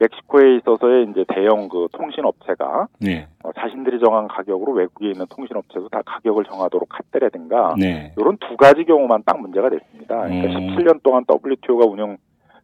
멕시코에 0.00 0.56
있어서의 0.56 1.08
이제 1.10 1.26
대형 1.28 1.68
그 1.68 1.88
통신 1.92 2.24
업체가 2.24 2.88
네, 3.00 3.28
어, 3.42 3.52
자신들이 3.52 4.00
정한 4.00 4.26
가격으로 4.28 4.72
외국에 4.72 5.10
있는 5.10 5.26
통신 5.28 5.54
업체도 5.56 5.90
다 5.90 6.00
가격을 6.06 6.44
정하도록 6.44 6.88
했다라든가. 6.98 7.74
네, 7.78 8.14
이런 8.16 8.38
두 8.38 8.56
가지 8.56 8.84
경우만 8.84 9.24
딱 9.26 9.38
문제가 9.38 9.68
됐습니다. 9.68 10.22
그러니까 10.22 10.58
음. 10.58 10.74
17년 10.74 11.02
동안 11.02 11.24
WTO가 11.28 11.84
운영 11.86 12.16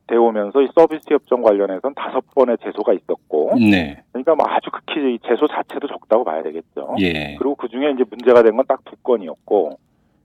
되어 0.06 0.22
오면서 0.22 0.62
이 0.62 0.68
서비스 0.74 1.02
협정 1.12 1.42
관련해서는 1.42 1.94
다섯 1.94 2.22
번의 2.34 2.58
제소가 2.62 2.92
있었고, 2.92 3.52
네, 3.58 4.02
그러니까 4.12 4.34
뭐 4.36 4.46
아주 4.48 4.70
극히 4.70 5.14
이 5.14 5.18
제소 5.26 5.48
자체도 5.48 5.88
적다고 5.88 6.24
봐야 6.24 6.42
되겠죠. 6.42 6.94
예, 7.00 7.34
그리고 7.38 7.54
그 7.56 7.68
중에 7.68 7.90
이제 7.90 8.04
문제가 8.08 8.42
된 8.42 8.56
건 8.56 8.64
딱 8.66 8.80
두 8.84 8.94
건이었고, 9.02 9.78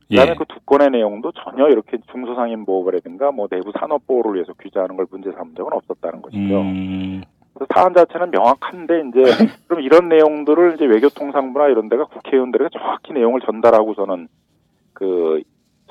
그다음에 0.09 0.31
예, 0.31 0.35
그두 0.35 0.59
건의 0.65 0.91
내용도 0.91 1.31
전혀 1.31 1.67
이렇게 1.69 1.97
중소상인 2.11 2.65
보호라든가 2.65 3.31
뭐 3.31 3.47
내부 3.47 3.71
산업 3.79 4.05
보호를 4.05 4.35
위해서 4.35 4.53
규제하는 4.53 4.97
걸 4.97 5.07
문제 5.09 5.31
삼은 5.31 5.55
적은 5.55 5.73
없었다는 5.73 6.21
것이죠. 6.21 6.61
음, 6.61 7.23
그래서 7.53 7.67
사안 7.73 7.93
자체는 7.93 8.29
명확한데 8.31 9.03
이제 9.09 9.21
그럼 9.67 9.81
이런 9.81 10.09
내용들을 10.09 10.75
이제 10.75 10.85
외교통상부나 10.85 11.67
이런 11.69 11.89
데가 11.89 12.05
국회의원들에게 12.05 12.69
정확히 12.77 13.13
내용을 13.13 13.41
전달하고 13.41 13.95
저는 13.95 14.27
그 14.93 15.41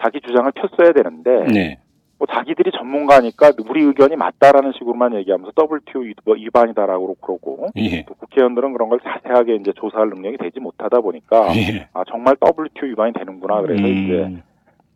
자기 0.01 0.21
주장을 0.21 0.51
폈어야 0.53 0.93
되는데 0.93 1.45
네, 1.53 1.79
뭐 2.21 2.27
자기들이 2.31 2.71
전문가니까 2.73 3.53
우리 3.67 3.83
의견이 3.83 4.15
맞다라는 4.15 4.73
식으로만 4.75 5.15
얘기하면서 5.15 5.53
WTO 5.57 6.03
위반이다라고 6.37 7.15
그러고 7.15 7.69
예, 7.77 8.05
또 8.05 8.13
국회의원들은 8.13 8.75
그런 8.75 8.91
걸 8.91 9.01
자세하게 9.01 9.57
이제 9.57 9.73
조사할 9.75 10.11
능력이 10.11 10.37
되지 10.37 10.61
못하다 10.61 11.01
보니까 11.01 11.49
예. 11.57 11.89
아 11.95 12.05
정말 12.05 12.37
WTO 12.45 12.91
위반이 12.91 13.15
되는구나 13.15 13.63
그래서 13.63 13.87
이제 13.87 14.13
음, 14.25 14.43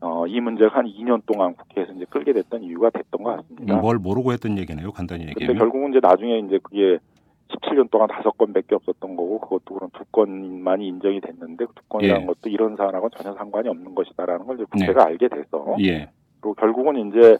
어, 0.00 0.26
이 0.26 0.38
문제가 0.38 0.76
한 0.76 0.85
2년 0.85 1.23
동안 1.25 1.54
국회에서 1.54 1.93
이제 1.93 2.04
끌게 2.11 2.35
됐던 2.35 2.62
이유가 2.62 2.90
됐던 2.90 3.23
것 3.23 3.37
같습니다. 3.37 3.76
뭘 3.76 3.97
모르고 3.97 4.35
했던 4.35 4.59
얘기네요. 4.59 4.93
간단히 4.93 5.26
얘기하면. 5.28 5.57
결국은 5.57 5.90
이제 5.93 6.00
나중에 6.02 6.40
이제 6.40 6.59
그게 6.62 6.99
17년 7.49 7.90
동안 7.90 8.07
다섯 8.09 8.37
건밖에 8.37 8.75
없었던 8.75 9.16
거고 9.16 9.40
그것도 9.40 9.75
그런 9.75 9.90
두 9.95 10.04
건만이 10.12 10.88
인정이 10.88 11.23
됐는데 11.23 11.64
그두 11.64 11.81
건이라는 11.88 12.23
예. 12.23 12.26
것도 12.26 12.50
이런 12.50 12.76
사안하고는 12.76 13.11
전혀 13.16 13.35
상관이 13.35 13.71
없는 13.71 13.95
것이다라는 13.95 14.45
걸 14.45 14.57
이제 14.57 14.66
네. 14.75 14.87
국회가 14.87 15.07
알게 15.07 15.28
돼서 15.28 15.76
예, 15.81 16.11
그리고 16.45 16.55
결국은 16.55 17.09
이제 17.09 17.38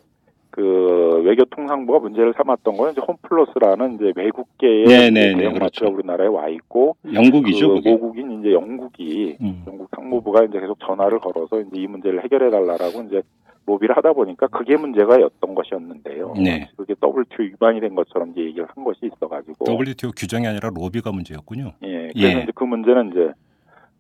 그 0.49 1.21
외교통상부가 1.25 1.99
문제를 1.99 2.33
삼았던 2.37 2.77
거는 2.77 2.93
이제 2.93 3.03
홈플러스라는 3.07 3.97
이제 3.97 4.13
외국계의 4.17 4.85
네, 4.87 5.11
네, 5.11 5.33
네, 5.33 5.37
대형 5.37 5.53
마트가 5.55 5.59
그렇죠. 5.59 5.95
우리나라에 5.95 6.29
와 6.29 6.49
있고 6.49 6.97
영국이죠. 7.13 7.83
그. 7.83 7.89
모국인 7.89 8.41
이제 8.41 8.53
영국이 8.53 9.37
음, 9.43 9.63
영국 9.67 9.91
상무부가 9.95 10.45
이제 10.45 10.59
계속 10.59 10.79
전화를 10.81 11.19
걸어서 11.19 11.61
이제 11.61 11.71
이 11.75 11.87
문제를 11.87 12.25
해결해 12.25 12.51
달라라고 12.51 13.03
이제 13.03 13.21
로비를 13.67 13.97
하다 13.97 14.13
보니까 14.13 14.47
그게 14.47 14.77
문제가였던 14.77 15.55
것이었는데요. 15.55 16.35
네. 16.43 16.69
그게 16.77 16.95
WTO 17.03 17.45
위반이 17.45 17.81
된 17.81 17.95
것처럼 17.95 18.31
이제 18.31 18.43
얘기를 18.43 18.67
한 18.75 18.85
것이 18.85 19.01
있어가지고 19.03 19.67
WTO 19.69 20.13
규정이 20.17 20.47
아니라 20.47 20.71
로비가 20.75 21.13
문제였군요. 21.13 21.73
예, 21.83 22.11
그래서 22.15 22.39
예. 22.39 22.43
이제 22.43 22.53
그 22.55 22.65
문제는 22.65 23.11
이제 23.11 23.33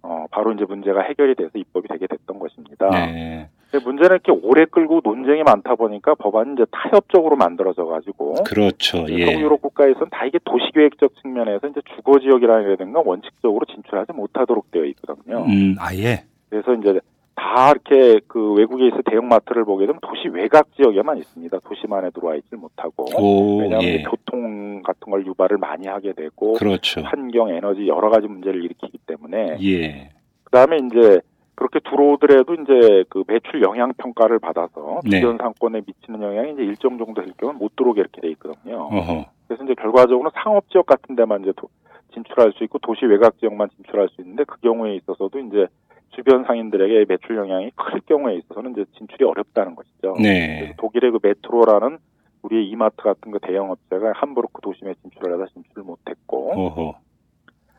어 0.02 0.26
바로 0.30 0.52
이제 0.52 0.64
문제가 0.64 1.02
해결이 1.02 1.34
돼서 1.34 1.50
입법이 1.54 1.88
되게 1.88 2.06
됐던 2.06 2.38
것입니다. 2.38 2.90
네, 2.90 3.48
문제는 3.78 4.18
이렇게 4.22 4.32
오래 4.32 4.64
끌고 4.64 5.00
논쟁이 5.04 5.42
많다 5.42 5.74
보니까 5.74 6.14
법안이 6.14 6.54
이제 6.54 6.64
타협적으로 6.70 7.36
만들어져 7.36 7.84
가지고 7.86 8.34
그렇죠. 8.44 9.06
예, 9.08 9.26
서유럽 9.26 9.62
국가에서는 9.62 10.08
다 10.10 10.24
이게 10.26 10.38
도시 10.44 10.70
계획적 10.74 11.14
측면에서 11.22 11.68
이제 11.68 11.80
주거 11.96 12.18
지역이라든가 12.18 13.02
원칙적으로 13.04 13.64
진출하지 13.66 14.12
못하도록 14.12 14.70
되어 14.70 14.84
있거든요. 14.86 15.44
음, 15.44 15.76
아예. 15.78 16.24
그래서 16.48 16.74
이제 16.74 17.00
다 17.34 17.72
이렇게 17.72 18.20
그 18.26 18.52
외국에 18.54 18.86
있어 18.86 18.98
대형마트를 19.04 19.64
보게 19.64 19.86
되면 19.86 20.00
도시 20.00 20.28
외곽 20.28 20.74
지역에만 20.76 21.18
있습니다. 21.18 21.58
도시만에 21.60 22.10
들어와 22.10 22.36
있지 22.36 22.54
못하고. 22.54 23.06
오, 23.16 23.58
왜냐하면 23.58 23.88
예, 23.88 24.02
교통 24.02 24.82
같은 24.82 25.10
걸 25.10 25.26
유발을 25.26 25.58
많이 25.58 25.86
하게 25.86 26.12
되고 26.12 26.54
그렇죠. 26.54 27.02
환경, 27.02 27.50
에너지 27.50 27.86
여러 27.88 28.10
가지 28.10 28.26
문제를 28.26 28.64
일으키기 28.64 28.98
때문에 29.06 29.58
예, 29.62 30.10
그다음에 30.44 30.76
이제 30.86 31.20
그렇게 31.54 31.78
들어오더라도 31.80 32.54
이제 32.54 33.04
그 33.08 33.22
매출 33.26 33.62
영향 33.62 33.92
평가를 33.96 34.38
받아서 34.38 35.00
네. 35.04 35.20
주변 35.20 35.38
상권에 35.38 35.82
미치는 35.86 36.20
영향이 36.22 36.52
이제 36.52 36.62
일정 36.62 36.98
정도 36.98 37.22
될 37.22 37.32
경우는 37.38 37.58
못 37.58 37.76
들어오게 37.76 38.00
이렇게 38.00 38.20
돼 38.20 38.28
있거든요. 38.30 38.88
어허, 38.90 39.24
그래서 39.46 39.64
이제 39.64 39.74
결과적으로 39.74 40.30
상업 40.34 40.68
지역 40.70 40.86
같은 40.86 41.14
데만 41.14 41.42
이제 41.42 41.52
도- 41.56 41.68
진출할 42.12 42.52
수 42.52 42.64
있고 42.64 42.78
도시 42.78 43.04
외곽 43.06 43.38
지역만 43.38 43.68
진출할 43.76 44.08
수 44.10 44.20
있는데 44.20 44.44
그 44.44 44.58
경우에 44.60 44.94
있어서도 44.96 45.38
이제 45.40 45.66
주변 46.10 46.44
상인들에게 46.44 47.06
매출 47.08 47.36
영향이 47.36 47.70
클 47.74 48.00
경우에 48.06 48.36
있어서는 48.36 48.72
이제 48.72 48.84
진출이 48.96 49.24
어렵다는 49.24 49.74
것이죠. 49.74 50.14
네, 50.20 50.58
그래서 50.60 50.74
독일의 50.76 51.10
그 51.10 51.18
메트로라는 51.22 51.98
우리의 52.42 52.68
이마트 52.68 52.96
같은 52.96 53.32
그 53.32 53.38
대형 53.40 53.70
업체가 53.70 54.12
함부르크 54.14 54.60
도심에 54.60 54.94
진출하다 55.02 55.46
진출을 55.54 55.82
못했고 55.84 56.52
어허. 56.52 56.88
음, 56.88 56.92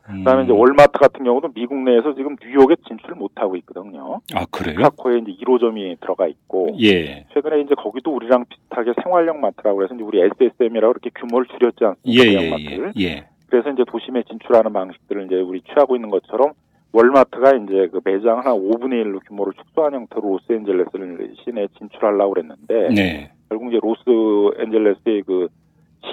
그다음에 0.06 0.44
이제 0.44 0.52
월마트 0.52 1.00
같은 1.00 1.24
경우도 1.24 1.50
미국 1.54 1.80
내에서 1.80 2.14
지금 2.14 2.36
뉴욕에 2.42 2.76
진출을 2.88 3.16
못 3.16 3.32
하고 3.36 3.56
있거든요. 3.58 4.22
아 4.34 4.46
그래요? 4.52 4.76
시카고에 4.76 5.20
이제 5.20 5.32
1호점이 5.42 6.00
들어가 6.00 6.28
있고 6.28 6.70
예, 6.80 7.26
최근에 7.34 7.62
이제 7.62 7.74
거기도 7.76 8.14
우리랑 8.14 8.46
비슷하게 8.46 8.94
생활형 9.04 9.42
마트라고 9.42 9.84
해서 9.84 9.96
이제 9.96 10.04
우리 10.04 10.22
SSM이라고 10.22 10.92
이렇게 10.92 11.10
규모를 11.16 11.48
줄였지 11.48 11.78
예, 11.82 11.86
않습니까? 11.88 12.24
예, 12.24 12.38
대형 12.38 12.50
마트를. 12.52 12.94
예, 12.98 13.04
예. 13.04 13.28
그래서 13.48 13.70
이제 13.72 13.84
도심에 13.88 14.24
진출하는 14.24 14.74
방식들을 14.74 15.26
이제 15.26 15.36
우리 15.36 15.62
취하고 15.62 15.96
있는 15.96 16.10
것처럼 16.10 16.54
월마트가 16.92 17.56
이제 17.56 17.90
그 17.92 18.00
매장 18.04 18.40
한 18.40 18.46
5분의 18.54 19.04
1로 19.04 19.20
규모를 19.28 19.54
축소한 19.54 19.94
형태로 19.94 20.22
로스앤젤레스를 20.22 21.36
시내에 21.44 21.68
진출하려고 21.78 22.34
그랬는데 22.34 22.90
네, 22.94 23.32
결국 23.50 23.70
이제 23.70 23.80
로스앤젤레스의 23.82 25.24
그 25.24 25.48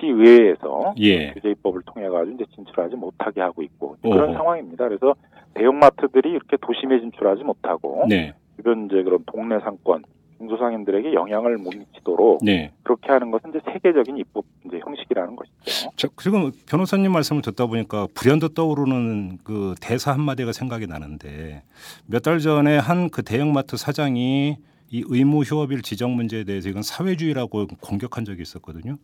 시의회에서 0.01 0.95
예, 0.99 1.33
규제 1.33 1.51
입법을 1.51 1.83
통해 1.87 2.09
가지고 2.09 2.35
이제 2.37 2.45
진출하지 2.55 2.97
못하게 2.97 3.41
하고 3.41 3.63
있고. 3.63 3.97
그런 4.03 4.33
상황입니다. 4.35 4.89
그래서 4.89 5.15
대형마트들이 5.55 6.31
이렇게 6.31 6.57
도심에 6.61 7.01
진출하지 7.01 7.43
못하고 7.45 8.05
네, 8.09 8.35
주변 8.57 8.87
이제 8.87 9.03
그런 9.03 9.23
동네 9.27 9.59
상권 9.61 10.03
중소상인들에게 10.39 11.13
영향을 11.15 11.57
못 11.59 11.73
미치도록 11.77 12.41
네. 12.43 12.73
그렇게 12.83 13.13
하는 13.13 13.31
것은 13.31 13.51
이제 13.51 13.61
세계적인 13.71 14.19
입법 14.19 14.45
이제 14.67 14.81
형식이라는 14.83 15.37
것이죠. 15.37 15.91
자, 15.95 16.09
지금 16.21 16.51
변호사님 16.69 17.13
말씀을 17.13 17.43
듣다 17.43 17.67
보니까 17.67 18.09
불현듯 18.15 18.55
떠오르는 18.55 19.39
그 19.45 19.75
대사 19.81 20.11
한마디가 20.13 20.51
생각이 20.53 20.87
나는데 20.89 21.63
몇 22.07 22.23
달 22.23 22.41
전에 22.41 22.77
한 22.79 23.09
그 23.11 23.23
대형마트 23.23 23.77
사장이 23.77 24.57
이 24.91 25.05
의무 25.07 25.43
휴업일 25.43 25.83
지정 25.83 26.17
문제에 26.17 26.45
대해서 26.45 26.69
이건 26.69 26.83
사회주의라고 26.83 27.67
공격한 27.81 28.25
적이 28.25 28.43
있었거든요. 28.43 28.97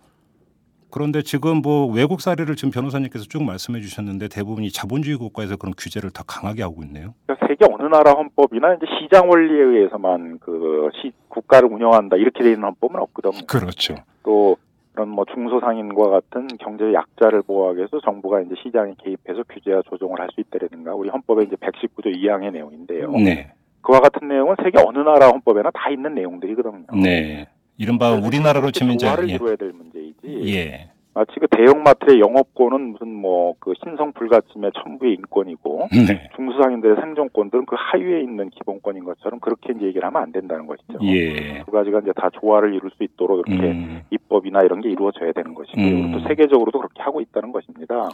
그런데 0.90 1.22
지금 1.22 1.60
뭐 1.62 1.86
외국 1.86 2.20
사례를 2.20 2.56
지금 2.56 2.70
변호사님께서 2.70 3.24
쭉 3.26 3.42
말씀해 3.42 3.80
주셨는데 3.80 4.28
대부분이 4.28 4.70
자본주의 4.70 5.16
국가에서 5.16 5.56
그런 5.56 5.74
규제를 5.76 6.10
더 6.10 6.22
강하게 6.24 6.62
하고 6.62 6.82
있네요. 6.84 7.14
그러니까 7.26 7.46
세계 7.46 7.64
어느 7.70 7.82
나라 7.88 8.12
헌법이나 8.12 8.74
이제 8.74 8.86
시장 8.98 9.28
원리에 9.28 9.62
의해서만 9.62 10.38
그 10.40 10.88
시, 11.00 11.12
국가를 11.28 11.68
운영한다 11.70 12.16
이렇게 12.16 12.42
돼 12.42 12.50
있는 12.52 12.64
헌법은 12.64 13.00
없거든요. 13.00 13.46
그렇죠. 13.46 13.96
또 14.22 14.56
그런 14.92 15.10
뭐 15.10 15.24
중소상인과 15.26 16.10
같은 16.10 16.48
경제 16.58 16.92
약자를 16.92 17.42
보호하기 17.42 17.78
위해서 17.78 18.00
정부가 18.00 18.40
이제 18.40 18.54
시장에 18.62 18.94
개입해서 18.98 19.44
규제와 19.48 19.82
조정을 19.88 20.18
할 20.18 20.28
수 20.34 20.40
있다라든가 20.40 20.94
우리 20.94 21.08
헌법의 21.08 21.46
이제 21.46 21.56
119조 21.56 22.14
2항의 22.16 22.52
내용인데요. 22.52 23.10
네, 23.12 23.52
그와 23.82 24.00
같은 24.00 24.26
내용은 24.26 24.56
세계 24.62 24.78
어느 24.84 24.98
나라 24.98 25.28
헌법에나 25.28 25.70
다 25.70 25.90
있는 25.90 26.14
내용들이거든요. 26.14 26.86
네. 27.02 27.46
이른바 27.78 28.12
우리나라로 28.12 28.72
치면 28.72 28.96
이제 28.96 29.06
조화를 29.06 29.30
예. 29.30 29.34
이루어야 29.34 29.56
될 29.56 29.72
문제이지. 29.72 30.52
예. 30.52 30.90
마치 31.18 31.32
그 31.40 31.48
대형마트의 31.48 32.20
영업권은 32.20 32.92
무슨 32.92 33.12
뭐 33.12 33.48
그 33.60 33.74
신성 33.82 34.12
불가침의 34.12 34.72
천부의 34.82 35.14
인권이고 35.14 35.88
네. 35.92 36.30
중소상인들의 36.36 36.96
생존권들은 36.96 37.66
그 37.66 37.76
하위에 37.78 38.20
있는 38.20 38.50
기본권인 38.50 39.04
것처럼 39.04 39.40
그렇게 39.40 39.72
이제 39.74 39.86
얘기를 39.86 40.06
하면 40.06 40.22
안 40.22 40.32
된다는 40.32 40.66
것이죠. 40.66 40.98
예. 41.02 41.62
두 41.64 41.70
가지가 41.70 42.00
이제 42.00 42.12
다 42.14 42.30
조화를 42.30 42.74
이룰 42.74 42.90
수 42.90 43.02
있도록 43.04 43.46
이렇게 43.46 43.70
음. 43.70 44.02
입법이나 44.10 44.62
이런 44.62 44.80
게 44.80 44.90
이루어져야 44.90 45.32
되는 45.32 45.54
것이고요. 45.54 45.86
음. 45.86 46.12
또 46.12 46.20
세계적으로도 46.28 46.78
그렇게 46.78 47.02
하고 47.02 47.20
있다는 47.20 47.52
것입니다. 47.52 48.08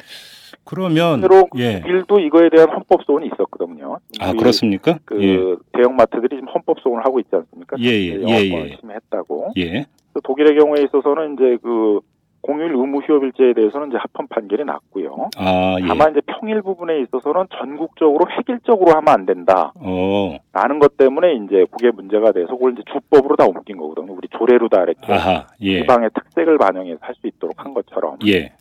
그러면 0.65 1.21
실제로 1.21 1.49
예. 1.57 1.81
독일도 1.81 2.21
이거에 2.21 2.49
대한 2.49 2.69
헌법 2.71 3.05
소원이 3.05 3.27
있었거든요. 3.27 3.99
아 4.21 4.33
그렇습니까? 4.33 4.99
그 5.05 5.23
예. 5.23 5.37
대형마트들이 5.73 6.37
지금 6.37 6.49
헌법 6.49 6.81
소원을 6.81 7.05
하고 7.05 7.21
있지 7.21 7.31
않습니까? 7.35 7.77
예, 7.81 7.87
예, 7.87 8.15
영업권 8.15 8.31
예, 8.31 8.71
예. 8.71 8.77
심했다고. 8.81 9.53
예. 9.59 9.69
그래서 10.13 10.21
독일의 10.23 10.57
경우에 10.57 10.83
있어서는 10.83 11.35
이제 11.35 11.59
그 11.63 12.01
공휴일 12.45 12.73
의무 12.73 12.99
휴업일제에 13.01 13.55
대해서는 13.55 13.89
이제 13.89 13.97
합헌 13.99 14.29
판결이 14.29 14.65
났고요. 14.65 15.31
아 15.39 15.77
예. 15.81 15.87
다만 15.87 16.11
이제 16.11 16.21
평일 16.27 16.61
부분에 16.61 17.01
있어서는 17.01 17.47
전국적으로 17.59 18.27
획일적으로 18.37 18.93
하면 18.93 19.09
안 19.09 19.25
된다. 19.25 19.73
어. 19.81 20.37
라는 20.53 20.79
것 20.79 20.99
때문에 20.99 21.35
이제 21.37 21.65
그게 21.71 21.91
문제가 21.91 22.33
돼서 22.33 22.49
그걸 22.55 22.73
이제 22.75 22.83
주법으로 22.93 23.37
다 23.37 23.47
옮긴 23.47 23.79
거거든요. 23.79 24.13
우리 24.13 24.29
조례로 24.29 24.69
다 24.69 24.83
이렇게 24.83 25.11
아하. 25.11 25.47
예. 25.63 25.81
지방의 25.81 26.11
특색을 26.15 26.59
반영해서 26.59 26.99
할 27.01 27.15
수 27.15 27.27
있도록 27.29 27.65
한 27.65 27.73
것처럼. 27.73 28.19
예. 28.27 28.53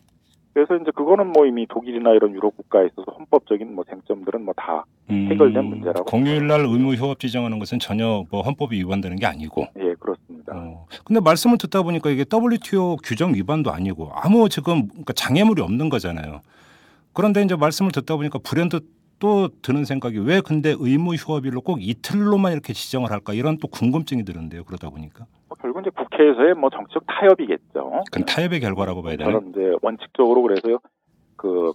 그래서 0.54 0.76
이제 0.76 0.92
그거는 0.94 1.32
뭐 1.32 1.46
이미 1.46 1.66
독일이나 1.66 2.12
이런 2.12 2.32
유럽 2.32 2.56
국가에 2.56 2.86
있어서 2.86 3.10
헌법적인 3.10 3.74
뭐 3.74 3.84
쟁점들은 3.90 4.44
뭐다 4.44 4.84
음, 5.10 5.28
해결된 5.30 5.64
문제라고 5.64 6.04
공휴일 6.04 6.46
날 6.46 6.60
의무 6.60 6.94
휴업 6.94 7.18
지정하는 7.18 7.58
것은 7.58 7.80
전혀 7.80 8.24
뭐 8.30 8.42
헌법이 8.42 8.78
위반되는 8.78 9.16
게 9.16 9.26
아니고. 9.26 9.66
예, 9.80 9.94
그렇습니다. 9.98 10.56
어. 10.56 10.86
근데 11.04 11.20
말씀을 11.20 11.58
듣다 11.58 11.82
보니까 11.82 12.08
이게 12.10 12.24
WTO 12.32 12.98
규정 13.02 13.34
위반도 13.34 13.72
아니고 13.72 14.12
아무 14.14 14.48
지금 14.48 14.86
그러니까 14.88 15.12
장애물이 15.12 15.60
없는 15.60 15.88
거잖아요. 15.88 16.40
그런데 17.12 17.42
이제 17.42 17.56
말씀을 17.56 17.90
듣다 17.90 18.14
보니까 18.14 18.38
불현듯 18.38 18.84
또 19.24 19.48
드는 19.62 19.86
생각이 19.86 20.18
왜 20.18 20.42
근데 20.42 20.74
의무 20.78 21.14
휴업일로 21.14 21.62
꼭 21.62 21.78
이틀로만 21.80 22.52
이렇게 22.52 22.74
지정을 22.74 23.10
할까 23.10 23.32
이런 23.32 23.56
또 23.56 23.68
궁금증이 23.68 24.22
드는데요. 24.26 24.64
그러다 24.64 24.90
보니까 24.90 25.24
뭐 25.48 25.56
결국 25.62 25.80
이제 25.80 25.88
국회에서의 25.96 26.52
뭐 26.54 26.68
정치적 26.68 27.04
타협이겠죠. 27.06 28.02
그건 28.12 28.26
타협의 28.26 28.60
결과라고 28.60 29.00
봐야 29.02 29.16
되나? 29.16 29.32
저는 29.32 29.48
이제 29.52 29.60
원칙적으로 29.80 30.42
그래서 30.42 30.78
그 31.36 31.72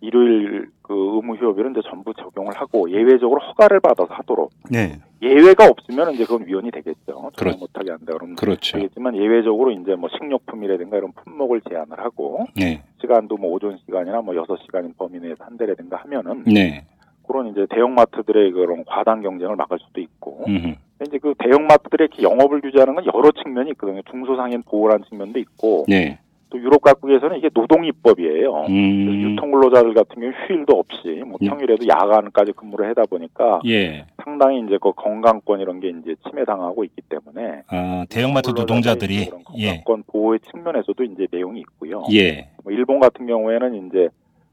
일요일 0.00 0.68
그 0.82 0.92
의무 0.94 1.34
휴업일은 1.34 1.72
이제 1.72 1.80
전부 1.90 2.14
적용을 2.14 2.54
하고 2.54 2.88
예외적으로 2.90 3.40
허가를 3.40 3.80
받아서 3.80 4.14
하도록 4.14 4.50
네, 4.70 5.00
예외가 5.22 5.66
없으면 5.66 6.12
이제 6.14 6.24
그건 6.24 6.46
위헌이 6.46 6.70
되겠죠. 6.70 7.30
그렇- 7.36 7.56
못하게 7.56 7.90
한다 7.90 8.12
그러면 8.12 8.36
그렇죠. 8.36 8.78
되겠지만 8.78 9.16
예외적으로 9.16 9.72
이제 9.72 9.94
뭐 9.96 10.08
식료품이라든가 10.10 10.98
이런 10.98 11.10
품목을 11.12 11.62
제한을 11.68 11.98
하고 11.98 12.46
네, 12.56 12.82
시간도 13.00 13.36
뭐 13.38 13.50
오전 13.52 13.76
시간이나 13.86 14.20
뭐 14.22 14.34
여섯 14.36 14.56
시간인 14.64 14.92
범위 14.98 15.18
내에서 15.20 15.44
한대라든가 15.44 15.96
하면은 15.98 16.42
네, 16.46 16.84
그런 17.26 17.48
이제 17.48 17.66
대형마트들의 17.70 18.52
그런 18.52 18.84
과당 18.84 19.22
경쟁을 19.22 19.56
막을 19.56 19.78
수도 19.80 20.00
있고. 20.00 20.44
음, 20.48 20.76
이제 21.06 21.18
그 21.18 21.34
대형마트들의 21.38 22.08
이렇게 22.08 22.22
영업을 22.22 22.60
규제하는 22.60 22.94
건 22.94 23.04
여러 23.14 23.30
측면이 23.32 23.70
있거든요. 23.72 24.02
중소상인 24.10 24.62
보호라는 24.62 25.04
측면도 25.08 25.38
있고. 25.40 25.84
네, 25.88 26.18
또 26.52 26.58
유럽 26.58 26.82
각국에서는 26.82 27.38
이게 27.38 27.48
노동 27.48 27.84
입법이에요. 27.84 28.66
음, 28.68 29.32
유통근로자들 29.32 29.94
같은 29.94 30.20
경우 30.20 30.32
휴일도 30.46 30.78
없이 30.78 31.22
뭐 31.26 31.38
예. 31.40 31.48
평일에도 31.48 31.86
야간까지 31.88 32.52
근무를 32.52 32.88
하다 32.90 33.04
보니까 33.08 33.60
예, 33.66 34.04
상당히 34.22 34.60
이제 34.60 34.78
그 34.80 34.92
건강권 34.92 35.60
이런 35.60 35.80
게 35.80 35.88
이제 35.88 36.14
침해당하고 36.28 36.84
있기 36.84 37.00
때문에 37.08 37.62
아 37.68 38.04
대형마트 38.10 38.50
노동자들이. 38.50 39.26
그런 39.26 39.42
예, 39.56 39.66
건강권 39.76 40.04
보호의 40.08 40.40
측면에서도 40.50 41.02
이제 41.04 41.26
내용이 41.32 41.60
있고요. 41.60 42.04
예, 42.12 42.50
뭐 42.62 42.72
일본 42.72 43.00
같은 43.00 43.26
경우에는 43.26 43.86
이제 43.86 44.08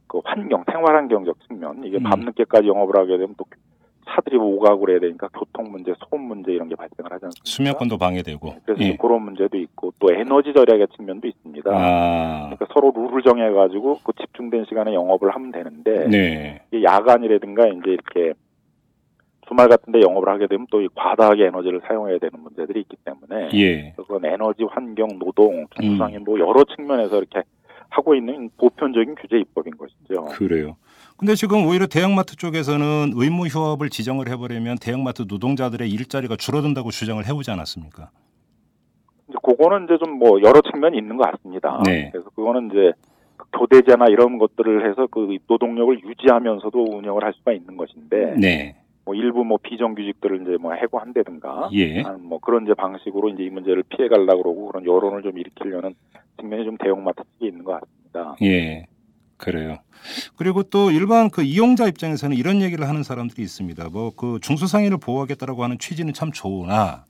그 0.09 0.19
환경, 0.25 0.65
생활 0.69 0.95
환경적 0.95 1.37
측면 1.47 1.81
이게 1.85 1.97
음. 1.97 2.03
밤늦게까지 2.03 2.67
영업을 2.67 2.99
하게 2.99 3.17
되면 3.17 3.35
또 3.37 3.45
차들이 4.09 4.37
오가고 4.37 4.89
해야 4.89 4.99
되니까 4.99 5.29
교통 5.37 5.71
문제, 5.71 5.93
소음 6.09 6.23
문제 6.23 6.51
이런 6.51 6.67
게 6.67 6.75
발생을 6.75 7.11
하지 7.11 7.25
않습니까? 7.25 7.43
수면권도 7.45 7.97
방해되고, 7.99 8.55
그래서 8.65 8.83
예, 8.83 8.97
그런 8.97 9.21
문제도 9.21 9.55
있고 9.55 9.93
또 9.99 10.11
에너지 10.11 10.51
절약의 10.51 10.87
측면도 10.95 11.27
있습니다. 11.27 11.69
아, 11.71 12.49
그러니까 12.49 12.65
서로 12.73 12.91
룰을 12.95 13.21
정해가지고 13.21 13.99
그 14.03 14.11
집중된 14.19 14.65
시간에 14.67 14.95
영업을 14.95 15.29
하면 15.29 15.51
되는데 15.51 16.07
네, 16.07 16.61
이게 16.71 16.83
야간이라든가 16.83 17.67
이제 17.67 17.91
이렇게 17.91 18.33
주말 19.47 19.67
같은데 19.69 20.01
영업을 20.01 20.27
하게 20.29 20.47
되면 20.47 20.65
또 20.71 20.81
이 20.81 20.87
과다하게 20.95 21.45
에너지를 21.45 21.81
사용해야 21.87 22.17
되는 22.17 22.39
문제들이 22.41 22.79
있기 22.81 22.97
때문에 23.05 23.49
예, 23.53 23.93
그건 23.95 24.25
에너지, 24.25 24.63
환경, 24.63 25.19
노동, 25.19 25.67
중소상인 25.79 26.23
뭐 26.23 26.39
여러 26.39 26.63
측면에서 26.63 27.19
이렇게 27.19 27.43
하고 27.89 28.15
있는 28.15 28.49
보편적인 28.57 29.15
규제 29.15 29.37
입법인 29.37 29.75
것이죠. 29.77 30.25
그래요. 30.37 30.77
근데 31.17 31.35
지금 31.35 31.65
오히려 31.65 31.85
대형마트 31.87 32.35
쪽에서는 32.37 33.11
의무 33.15 33.47
휴업을 33.47 33.89
지정을 33.89 34.29
해버리면 34.29 34.77
대형마트 34.81 35.25
노동자들의 35.27 35.89
일자리가 35.89 36.35
줄어든다고 36.37 36.91
주장을 36.91 37.25
해오지 37.25 37.51
않았습니까? 37.51 38.09
이제 39.27 39.37
그거는 39.43 39.85
이제 39.85 39.97
좀 39.97 40.17
뭐 40.19 40.41
여러 40.41 40.61
측면이 40.61 40.97
있는 40.97 41.17
것 41.17 41.29
같습니다. 41.31 41.81
네. 41.85 42.09
그래서 42.11 42.29
그거는 42.31 42.69
이제 42.71 42.93
그 43.37 43.45
교대제나 43.57 44.05
이런 44.09 44.37
것들을 44.37 44.89
해서 44.89 45.07
그 45.07 45.37
노동력을 45.47 46.01
유지하면서도 46.03 46.97
운영을 46.97 47.23
할 47.23 47.33
수가 47.33 47.53
있는 47.53 47.77
것인데 47.77 48.35
네, 48.37 48.75
뭐 49.05 49.15
일부 49.15 49.43
뭐 49.45 49.57
비정규직들을 49.61 50.41
이제 50.41 50.57
뭐 50.59 50.73
해고한다든가 50.73 51.69
예, 51.73 52.01
아, 52.03 52.17
뭐 52.19 52.39
그런 52.39 52.63
이제 52.63 52.73
방식으로 52.73 53.29
이제 53.29 53.43
이 53.43 53.49
문제를 53.49 53.83
피해 53.89 54.07
가려고 54.09 54.43
그러고 54.43 54.67
그런 54.67 54.85
여론을 54.85 55.21
좀 55.23 55.37
일으키려는 55.37 55.95
측면이 56.39 56.65
좀 56.65 56.77
대형마트 56.77 57.23
측에 57.33 57.47
있는. 57.47 57.58
예, 58.41 58.85
그래요. 59.37 59.77
그리고 60.37 60.63
또 60.63 60.91
일반 60.91 61.29
그 61.29 61.41
이용자 61.43 61.87
입장에서는 61.87 62.35
이런 62.37 62.61
얘기를 62.61 62.87
하는 62.87 63.03
사람들이 63.03 63.41
있습니다. 63.43 63.89
뭐 63.89 64.11
그 64.15 64.39
중소상인을 64.41 64.97
보호하겠다라고 64.97 65.63
하는 65.63 65.77
취지는 65.77 66.13
참 66.13 66.31
좋으나 66.31 67.05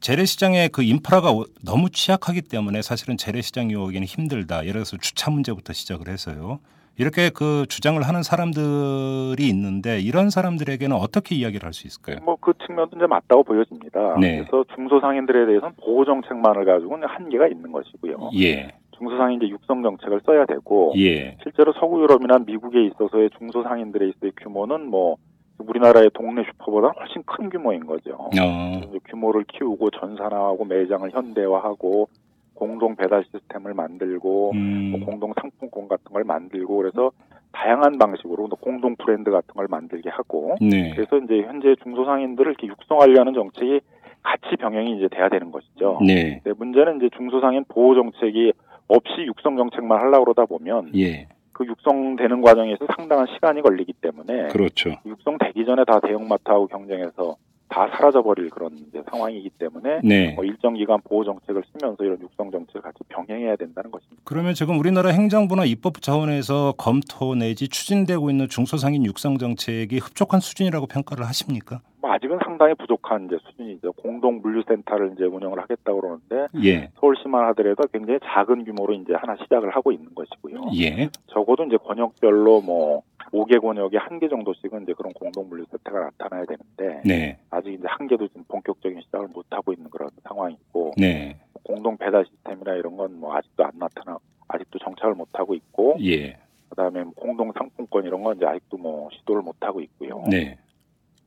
재래시장의 0.00 0.68
그 0.68 0.82
인프라가 0.82 1.32
오- 1.32 1.46
너무 1.64 1.88
취약하기 1.90 2.42
때문에 2.42 2.82
사실은 2.82 3.16
재래시장 3.16 3.70
이용하기는 3.70 4.06
힘들다. 4.06 4.62
예를 4.62 4.72
들어서 4.74 4.98
주차 4.98 5.30
문제부터 5.30 5.72
시작을 5.72 6.08
해서요. 6.08 6.60
이렇게 6.96 7.30
그 7.30 7.64
주장을 7.68 8.00
하는 8.02 8.22
사람들이 8.22 9.48
있는데 9.48 9.98
이런 10.00 10.30
사람들에게는 10.30 10.94
어떻게 10.96 11.34
이야기를 11.34 11.64
할 11.66 11.72
수 11.72 11.86
있을까요? 11.88 12.18
뭐 12.22 12.36
그 12.36 12.52
측면도 12.66 12.96
이제 12.96 13.06
맞다고 13.06 13.42
보여집니다. 13.42 14.16
네. 14.20 14.44
그래서 14.46 14.64
중소상인들에 14.76 15.46
대해서는 15.46 15.74
보호 15.82 16.04
정책만을 16.04 16.64
가지고는 16.66 17.08
한계가 17.08 17.48
있는 17.48 17.72
것이고요. 17.72 18.30
예, 18.38 18.72
중소상인 18.98 19.42
이제 19.42 19.48
육성 19.48 19.82
정책을 19.82 20.20
써야 20.24 20.46
되고 20.46 20.92
예, 20.96 21.36
실제로 21.42 21.72
서구 21.74 22.00
유럽이나 22.02 22.38
미국에 22.38 22.84
있어서의 22.86 23.30
중소상인들의 23.38 24.10
있어의 24.10 24.32
규모는 24.40 24.86
뭐 24.86 25.16
우리나라의 25.58 26.10
동네 26.14 26.42
슈퍼보다 26.44 26.88
훨씬 26.88 27.22
큰 27.24 27.48
규모인 27.48 27.86
거죠. 27.86 28.14
어, 28.14 28.92
규모를 29.08 29.44
키우고 29.44 29.90
전산화하고 29.90 30.64
매장을 30.64 31.08
현대화하고 31.10 32.08
공동 32.54 32.96
배달 32.96 33.24
시스템을 33.24 33.74
만들고 33.74 34.52
뭐 34.52 34.54
음, 34.54 35.00
공동 35.04 35.32
상품권 35.40 35.88
같은 35.88 36.04
걸 36.12 36.24
만들고 36.24 36.76
그래서 36.76 37.10
다양한 37.52 37.98
방식으로 37.98 38.48
또 38.48 38.56
공동 38.56 38.96
브랜드 38.96 39.30
같은 39.30 39.54
걸 39.54 39.66
만들게 39.68 40.10
하고 40.10 40.56
네, 40.60 40.92
그래서 40.94 41.18
이제 41.18 41.42
현재 41.46 41.74
중소상인들을 41.82 42.50
이렇게 42.50 42.66
육성하려는 42.66 43.34
정책이 43.34 43.80
같이 44.22 44.56
병행이 44.56 44.96
이제 44.96 45.08
돼야 45.08 45.28
되는 45.28 45.52
것이죠. 45.52 45.98
네, 46.04 46.40
네, 46.44 46.52
문제는 46.56 46.96
이제 46.96 47.10
중소상인 47.16 47.64
보호 47.68 47.94
정책이 47.94 48.52
없이 48.88 49.22
육성 49.26 49.56
정책만 49.56 50.00
하려고 50.00 50.24
그러다 50.24 50.46
보면 50.46 50.92
예, 50.96 51.28
그 51.52 51.64
육성되는 51.66 52.42
과정에서 52.42 52.86
상당한 52.96 53.26
시간이 53.34 53.62
걸리기 53.62 53.94
때문에 53.94 54.48
그렇죠. 54.48 54.90
육성되기 55.06 55.64
전에 55.64 55.84
다 55.84 56.00
대형마트하고 56.00 56.66
경쟁해서 56.66 57.36
다 57.68 57.88
사라져버릴 57.88 58.50
그런 58.50 58.70
상황이기 59.10 59.50
때문에 59.58 60.00
네. 60.04 60.34
뭐 60.34 60.44
일정 60.44 60.74
기간 60.74 61.00
보호 61.02 61.24
정책을 61.24 61.62
쓰면서 61.72 62.04
이런 62.04 62.20
육성 62.20 62.50
정책을 62.50 62.82
같이 62.82 62.98
병행해야 63.08 63.56
된다는 63.56 63.90
것입니다. 63.90 64.22
그러면 64.24 64.54
지금 64.54 64.78
우리나라 64.78 65.10
행정부나 65.10 65.64
입법부 65.64 66.00
차원에서 66.00 66.74
검토 66.76 67.34
내지 67.34 67.68
추진되고 67.68 68.30
있는 68.30 68.48
중소상인 68.48 69.04
육성 69.04 69.38
정책이 69.38 69.98
흡족한 69.98 70.40
수준이라고 70.40 70.86
평가를 70.86 71.26
하십니까? 71.26 71.80
뭐 72.00 72.12
아직은 72.12 72.38
상당히 72.44 72.74
부족한 72.74 73.24
이제 73.24 73.38
수준이죠. 73.46 73.92
공동 73.94 74.42
물류센터를 74.42 75.12
이제 75.14 75.24
운영을 75.24 75.58
하겠다고 75.58 76.00
그러는데 76.02 76.48
예, 76.62 76.90
서울시만 77.00 77.46
하더라도 77.48 77.84
굉장히 77.90 78.20
작은 78.22 78.64
규모로 78.66 78.92
이제 78.92 79.14
하나 79.14 79.36
시작을 79.42 79.74
하고 79.74 79.90
있는 79.90 80.14
것이고요. 80.14 80.70
예, 80.76 81.08
적어도 81.28 81.64
이제 81.64 81.78
권역별로 81.78 82.60
뭐 82.60 83.02
5개 83.34 83.60
권역에 83.60 83.98
한 83.98 84.18
개 84.20 84.28
정도씩은 84.28 84.84
이제 84.84 84.92
그런 84.94 85.12
공동 85.12 85.48
물류센터가 85.48 86.00
나타나야 86.18 86.44
되는데 86.44 87.02
네, 87.04 87.38
아직 87.50 87.72
이제 87.72 87.82
한 87.86 88.06
개도 88.06 88.28
지금 88.28 88.44
본격적인 88.48 89.00
시작을 89.02 89.28
못 89.28 89.44
하고 89.50 89.72
있는 89.72 89.90
그런 89.90 90.08
상황이고 90.22 90.92
네, 90.96 91.36
공동 91.64 91.96
배달 91.96 92.24
시스템이나 92.26 92.74
이런 92.74 92.96
건 92.96 93.10
뭐 93.18 93.34
아직도 93.34 93.64
안 93.64 93.72
나타나 93.78 94.18
아직도 94.48 94.78
정착을 94.78 95.14
못 95.14 95.28
하고 95.32 95.54
있고 95.54 95.96
예, 96.02 96.36
그다음에 96.68 97.02
뭐 97.02 97.12
공동 97.16 97.50
상품권 97.52 98.04
이런 98.04 98.22
건 98.22 98.36
이제 98.36 98.46
아직도 98.46 98.76
뭐 98.76 99.08
시도를 99.12 99.42
못 99.42 99.56
하고 99.60 99.80
있고요. 99.80 100.22
네, 100.30 100.56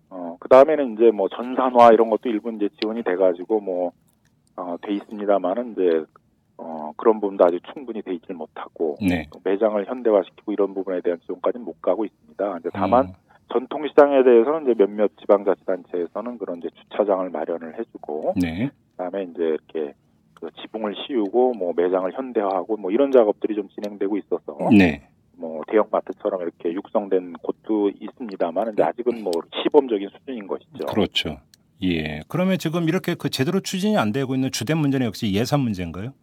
어 0.10 0.38
그다음에는 0.40 0.94
이제 0.94 1.12
뭐 1.12 1.28
전산화 1.30 1.92
이런 1.92 2.10
것도 2.10 2.30
일부 2.30 2.52
이제 2.54 2.70
지원이 2.82 3.04
돼 3.04 3.16
가지고 3.16 3.60
뭐 3.60 3.92
어, 4.56 4.76
돼 4.82 4.94
있습니다만은 4.94 5.74
이제 5.74 6.06
어, 6.58 6.92
그런 6.98 7.20
부분도 7.20 7.46
아직 7.46 7.62
충분히 7.74 8.02
돼 8.02 8.14
있질 8.14 8.36
못하고 8.36 8.98
네. 9.02 9.28
또 9.32 9.40
매장을 9.44 9.86
현대화시키고 9.86 10.52
이런 10.52 10.74
부분에 10.74 11.02
대한 11.02 11.20
지원까지는 11.26 11.66
못 11.66 11.82
가고 11.82 12.06
있습니다. 12.06 12.58
이제 12.60 12.70
다만 12.74 13.06
음. 13.06 13.14
전통 13.54 13.88
시장에 13.88 14.24
대해서는 14.24 14.64
이제 14.64 14.74
몇몇 14.74 15.12
지방자치단체에서는 15.20 16.38
그런 16.38 16.58
이제 16.58 16.70
주차장을 16.82 17.30
마련을 17.30 17.80
해주고 17.80 18.34
네. 18.42 18.70
그다음에 18.92 19.24
이제 19.24 19.44
이렇게 19.44 19.94
그 20.34 20.50
지붕을 20.62 20.96
씌우고 20.96 21.54
뭐 21.54 21.74
매장을 21.76 22.12
현대화하고 22.12 22.78
뭐 22.78 22.92
이런 22.92 23.12
작업들이 23.12 23.56
좀 23.56 23.70
진행되고 23.70 24.18
있어서 24.18 24.58
네. 24.78 25.08
뭐 25.38 25.62
대형마트처럼 25.68 26.42
이렇게 26.42 26.74
육성된 26.74 27.34
곳도 27.34 27.92
있습니다만 28.00 28.66
근데 28.66 28.84
아직은 28.84 29.24
뭐 29.24 29.32
시범적인 29.64 30.10
수준인 30.10 30.48
것이죠. 30.48 30.86
그렇죠. 30.88 31.38
예. 31.84 32.22
그러면 32.28 32.58
지금 32.58 32.90
이렇게 32.90 33.14
그 33.14 33.30
제대로 33.30 33.60
추진이 33.60 33.98
안 33.98 34.12
되고 34.12 34.34
있는 34.34 34.52
주된 34.52 34.78
문제는 34.80 35.06
역시 35.06 35.32
예산 35.34 35.60
문제인가요? 35.60 36.14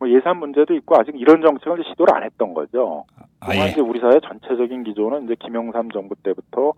뭐 0.00 0.10
예산 0.10 0.38
문제도 0.38 0.74
있고 0.74 0.96
아직 0.98 1.14
이런 1.14 1.42
정책을 1.42 1.84
시도를 1.84 2.14
안 2.14 2.24
했던 2.24 2.54
거죠. 2.54 3.04
그동안 3.38 3.66
아 3.66 3.66
예. 3.66 3.70
이제 3.70 3.80
우리 3.80 4.00
사회 4.00 4.18
전체적인 4.18 4.82
기조는 4.84 5.24
이제 5.24 5.36
김영삼 5.38 5.90
정부 5.90 6.14
때부터 6.22 6.72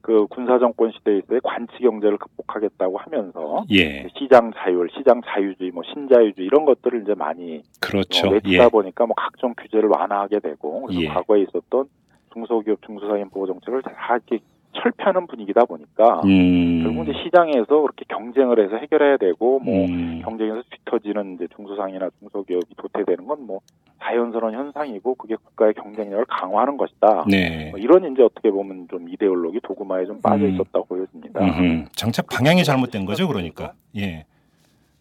그 0.00 0.26
군사 0.26 0.58
정권 0.58 0.90
시대에서의 0.92 1.40
관치 1.42 1.78
경제를 1.78 2.18
극복하겠다고 2.18 2.98
하면서 2.98 3.64
예. 3.70 4.08
시장 4.18 4.52
자율, 4.56 4.88
시장 4.96 5.20
자유주의, 5.24 5.70
뭐 5.70 5.82
신자유주의 5.84 6.46
이런 6.46 6.64
것들을 6.64 7.02
이제 7.02 7.14
많이 7.14 7.62
그렇죠. 7.80 8.28
어, 8.28 8.30
외치다 8.32 8.64
예. 8.64 8.68
보니까 8.68 9.06
뭐 9.06 9.14
각종 9.16 9.54
규제를 9.56 9.88
완화하게 9.88 10.40
되고 10.40 10.82
그래서 10.82 11.02
예. 11.02 11.08
과거에 11.08 11.42
있었던 11.42 11.88
중소기업, 12.32 12.82
중소상인 12.82 13.30
보호 13.30 13.46
정책을 13.46 13.82
다 13.82 13.92
이렇게 14.10 14.44
철폐하는 14.82 15.26
분위기다 15.26 15.64
보니까 15.64 16.20
음. 16.24 16.82
결국 16.82 17.08
이제 17.08 17.18
시장에서 17.24 17.66
그렇게 17.66 18.04
경쟁을 18.08 18.64
해서 18.64 18.76
해결해야 18.76 19.16
되고 19.16 19.58
뭐 19.60 19.86
음. 19.86 20.20
경쟁에서 20.24 20.62
뒤터지는 20.70 21.34
이제 21.34 21.46
중소상이나 21.56 22.10
중소기업이 22.20 22.74
도태되는 22.76 23.26
건 23.26 23.36
뭐 23.46 23.60
자연스러운 24.02 24.54
현상이고 24.54 25.14
그게 25.14 25.36
국가의 25.36 25.74
경쟁력을 25.74 26.24
강화하는 26.26 26.76
것이다. 26.76 27.24
네. 27.28 27.70
뭐 27.70 27.78
이런 27.78 28.12
이제 28.12 28.22
어떻게 28.22 28.50
보면 28.50 28.88
좀 28.90 29.08
이데올로기 29.08 29.60
도구마에 29.62 30.06
좀 30.06 30.20
빠져 30.20 30.44
음. 30.44 30.54
있었다고 30.54 30.86
보여집니다. 30.86 31.40
음흠. 31.40 31.86
정책 31.92 32.26
방향이 32.28 32.62
잘못된 32.64 33.04
거죠, 33.04 33.26
그러니까. 33.26 33.72
예. 33.96 34.24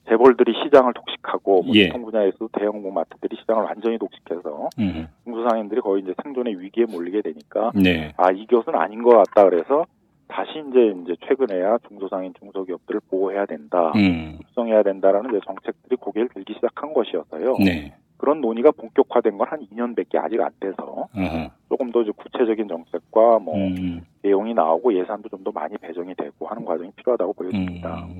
재벌들이 0.07 0.53
시장을 0.63 0.93
독식하고 0.93 1.63
뭐 1.63 1.75
예. 1.75 1.85
유통 1.85 2.03
분야에서도 2.03 2.49
대형 2.53 2.81
마트들이 2.93 3.37
시장을 3.41 3.63
완전히 3.63 3.97
독식해서 3.97 4.69
음. 4.79 5.07
중소상인들이 5.23 5.81
거의 5.81 6.03
이제 6.03 6.13
생존의 6.23 6.59
위기에 6.59 6.85
몰리게 6.85 7.21
되니까 7.21 7.71
네. 7.75 8.13
아 8.17 8.31
이것은 8.31 8.75
아닌 8.75 9.01
것 9.01 9.11
같다 9.17 9.49
그래서 9.49 9.85
다시 10.27 10.51
이제 10.69 10.93
이제 11.03 11.15
최근에야 11.27 11.77
중소상인 11.87 12.33
중소기업들을 12.39 13.01
보호해야 13.09 13.45
된다, 13.45 13.91
음. 13.95 14.37
육성해야 14.41 14.83
된다라는 14.83 15.29
이제 15.29 15.39
정책들이 15.45 15.97
고개를 15.97 16.29
들기 16.33 16.53
시작한 16.53 16.93
것이어서요. 16.93 17.57
네. 17.63 17.93
그런 18.17 18.41
논의가 18.41 18.71
본격화된 18.71 19.37
건 19.37 19.45
한 19.47 19.59
2년밖에 19.67 20.15
아직 20.17 20.41
안 20.41 20.49
돼서 20.59 21.07
어허. 21.15 21.51
조금 21.69 21.91
더 21.91 22.01
이제 22.01 22.11
구체적인 22.15 22.67
정책과 22.67 23.39
뭐 23.39 23.55
음. 23.57 24.01
내용이 24.23 24.53
나오고 24.53 24.93
예산도 24.97 25.29
좀 25.29 25.43
더 25.43 25.51
많이 25.51 25.77
배정이 25.77 26.15
되고 26.15 26.47
하는 26.47 26.65
과정이 26.65 26.89
필요하다고 26.95 27.33
보여집니다. 27.33 28.05
음. 28.05 28.19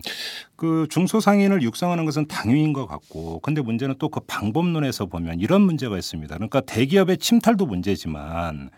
그 0.55 0.85
중소상인을 0.91 1.63
육성하는 1.63 2.05
것은 2.05 2.27
당위인 2.27 2.71
것 2.73 2.85
같고, 2.85 3.39
근데 3.39 3.61
문제는 3.63 3.95
또 3.97 4.09
그 4.09 4.19
방법론에서 4.27 5.07
보면 5.07 5.39
이런 5.39 5.61
문제가 5.63 5.97
있습니다. 5.97 6.35
그러니까 6.35 6.61
대기업의 6.61 7.17
침탈도 7.17 7.65
문제지만 7.65 8.69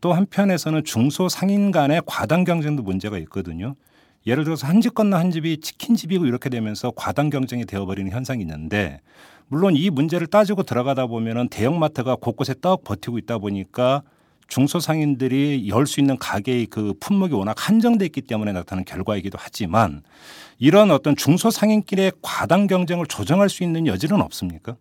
또 0.00 0.14
한편에서는 0.14 0.82
중소상인 0.84 1.70
간의 1.72 2.00
과당 2.06 2.44
경쟁도 2.44 2.82
문제가 2.82 3.18
있거든요. 3.18 3.74
예를 4.26 4.44
들어서 4.44 4.66
한 4.66 4.80
집 4.80 4.94
건너 4.94 5.18
한 5.18 5.30
집이 5.30 5.60
치킨집이고 5.60 6.24
이렇게 6.24 6.48
되면서 6.48 6.90
과당 6.96 7.28
경쟁이 7.28 7.66
되어버리는 7.66 8.10
현상이 8.10 8.40
있는데 8.40 9.00
물론 9.50 9.74
이 9.74 9.90
문제를 9.90 10.28
따지고 10.28 10.62
들어가다 10.62 11.06
보면은 11.06 11.48
대형마트가 11.48 12.16
곳곳에 12.16 12.54
떡 12.62 12.84
버티고 12.84 13.18
있다 13.18 13.38
보니까 13.38 14.02
중소상인들이 14.46 15.68
열 15.68 15.86
수 15.86 15.98
있는 16.00 16.16
가게의 16.18 16.66
그 16.66 16.94
품목이 17.00 17.34
워낙 17.34 17.56
한정돼 17.58 18.04
있기 18.06 18.22
때문에 18.22 18.52
나타나는 18.52 18.84
결과이기도 18.84 19.38
하지만 19.40 20.02
이런 20.58 20.92
어떤 20.92 21.16
중소상인끼리의 21.16 22.12
과당 22.22 22.68
경쟁을 22.68 23.06
조정할 23.06 23.48
수 23.48 23.64
있는 23.64 23.86
여지는 23.88 24.20
없습니까? 24.22 24.76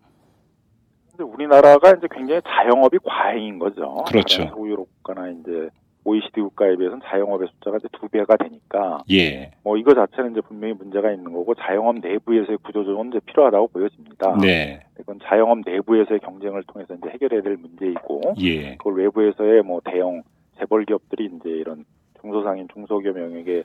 근데 1.11 1.23
우리나라가 1.23 1.89
이제 1.91 2.07
굉장히 2.11 2.41
자영업이 2.47 2.97
과잉인 3.03 3.57
거죠. 3.57 3.95
그렇죠. 4.07 4.51
소유로 4.55 4.85
국가나 4.85 5.29
이제 5.29 5.69
OECD 6.05 6.41
국가에 6.41 6.75
비해서는 6.75 7.01
자영업의 7.05 7.47
숫자가 7.49 7.77
이제 7.77 7.87
두 7.91 8.07
배가 8.07 8.37
되니까 8.37 9.03
예. 9.11 9.51
뭐 9.63 9.77
이거 9.77 9.93
자체는 9.93 10.31
이제 10.31 10.41
분명히 10.41 10.73
문제가 10.73 11.11
있는 11.11 11.31
거고 11.33 11.53
자영업 11.55 11.97
내부에서의 11.99 12.57
구조조정은 12.63 13.09
이제 13.09 13.19
필요하다고 13.25 13.67
보여집니다. 13.67 14.37
네. 14.41 14.81
이건 14.99 15.19
자영업 15.23 15.59
내부에서의 15.65 16.19
경쟁을 16.21 16.63
통해서 16.63 16.93
이제 16.93 17.09
해결해야 17.09 17.41
될 17.41 17.57
문제이고 17.57 18.21
예. 18.39 18.75
그걸 18.77 18.95
외부에서의 18.95 19.63
뭐 19.63 19.81
대형 19.83 20.23
재벌 20.57 20.85
기업들이 20.85 21.25
이제 21.25 21.49
이런 21.49 21.85
중소상인 22.21 22.67
중소기업 22.73 23.17
영역에 23.17 23.63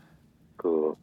그 0.57 0.95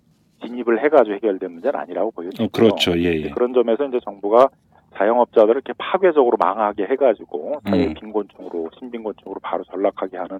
진입을 0.43 0.83
해가지고 0.83 1.15
해결된 1.15 1.51
문제는 1.51 1.79
아니라고 1.79 2.11
보여집니다. 2.11 2.43
어, 2.43 2.47
그렇죠. 2.51 2.97
예, 2.97 3.13
예. 3.13 3.29
그런 3.29 3.53
점에서 3.53 3.85
이제 3.85 3.99
정부가 4.03 4.49
자영업자들을 4.95 5.55
이렇게 5.55 5.73
파괴적으로 5.77 6.37
망하게 6.37 6.85
해가지고 6.85 7.61
사회 7.65 7.87
음. 7.87 7.93
빈곤층으로 7.93 8.69
신빈곤층으로 8.77 9.39
바로 9.41 9.63
전락하게 9.65 10.17
하는 10.17 10.39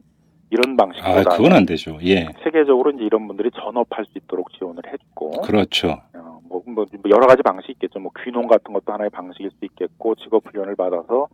이런 0.51 0.73
아, 0.73 0.83
방식보다는 0.83 1.37
그건 1.37 1.53
안 1.53 1.65
되죠. 1.65 1.97
예. 2.03 2.27
세계적으로 2.43 2.91
이제 2.91 3.03
이런 3.03 3.25
분들이 3.25 3.49
전업할 3.51 4.05
수 4.05 4.17
있도록 4.17 4.51
지원을 4.53 4.83
해주고 4.85 5.41
그렇죠. 5.41 6.01
어, 6.13 6.41
뭐, 6.43 6.61
뭐 6.65 6.85
여러 7.09 7.25
가지 7.25 7.41
방식이 7.41 7.73
있겠죠. 7.73 7.99
뭐 7.99 8.11
귀농 8.23 8.47
같은 8.47 8.73
것도 8.73 8.91
하나의 8.91 9.09
방식일 9.09 9.49
수 9.51 9.65
있겠고 9.65 10.15
직업 10.15 10.45
훈련을 10.45 10.75
받아서 10.75 11.29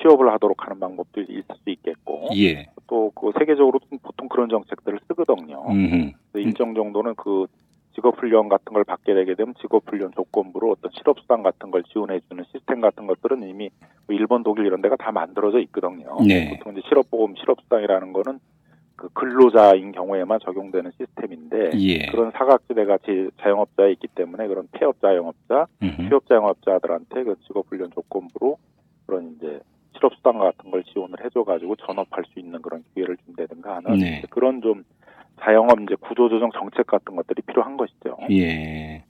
취업을 0.00 0.30
하도록 0.32 0.60
하는 0.62 0.80
방법도 0.80 1.22
있을 1.22 1.44
수 1.62 1.70
있겠고 1.70 2.28
예. 2.36 2.66
또그 2.88 3.32
세계적으로 3.38 3.78
보통 4.02 4.28
그런 4.28 4.48
정책들을 4.48 4.98
쓰거든요. 5.08 5.64
음. 5.70 6.12
그래서 6.32 6.46
일정 6.46 6.74
정도는 6.74 7.14
그 7.14 7.46
직업 7.94 8.20
훈련 8.20 8.48
같은 8.50 8.74
걸 8.74 8.84
받게 8.84 9.14
되게 9.14 9.34
되면 9.34 9.54
직업 9.60 9.84
훈련 9.86 10.12
조건부로 10.14 10.72
어떤 10.72 10.90
실업 10.92 11.18
수당 11.20 11.42
같은 11.42 11.70
걸 11.70 11.82
지원해 11.84 12.20
주는 12.28 12.44
시스템 12.52 12.82
같은 12.82 13.06
것들은 13.06 13.48
이미 13.48 13.70
뭐 14.06 14.14
일본, 14.14 14.42
독일 14.42 14.66
이런 14.66 14.82
데가 14.82 14.96
다 14.96 15.10
만들어져 15.12 15.60
있거든요. 15.60 16.18
네. 16.26 16.50
보통 16.50 16.72
이제 16.72 16.82
실업 16.88 17.10
보험, 17.10 17.34
실업 17.36 17.58
수당이라는 17.62 18.12
거는 18.12 18.38
그 18.96 19.08
근로자인 19.10 19.92
경우에만 19.92 20.40
적용되는 20.42 20.90
시스템인데 20.98 21.70
예. 21.74 22.06
그런 22.06 22.30
사각지대가 22.32 22.98
제 23.04 23.28
자영업자에 23.42 23.92
있기 23.92 24.08
때문에 24.08 24.48
그런 24.48 24.68
폐업 24.72 25.00
자영업자, 25.00 25.66
음. 25.82 25.96
취업 26.08 26.26
자영업자들한테 26.26 27.24
그 27.24 27.36
직업 27.46 27.66
훈련 27.68 27.90
조건부로 27.90 28.56
그런 29.06 29.36
이제 29.36 29.60
실업 29.94 30.14
수당 30.14 30.38
같은 30.38 30.70
걸 30.70 30.82
지원을 30.84 31.24
해줘 31.24 31.44
가지고 31.44 31.76
전업할 31.76 32.24
수 32.32 32.40
있는 32.40 32.60
그런 32.62 32.82
기회를 32.94 33.16
준다든가 33.24 33.76
하는 33.76 33.98
네. 33.98 34.22
그런 34.30 34.62
좀 34.62 34.84
자영업 35.40 35.80
이제 35.82 35.94
구조조정 36.00 36.50
정책 36.52 36.86
같은 36.86 37.14
것들이 37.16 37.42
필요한 37.42 37.76
것이죠. 37.76 38.16
예. 38.30 39.04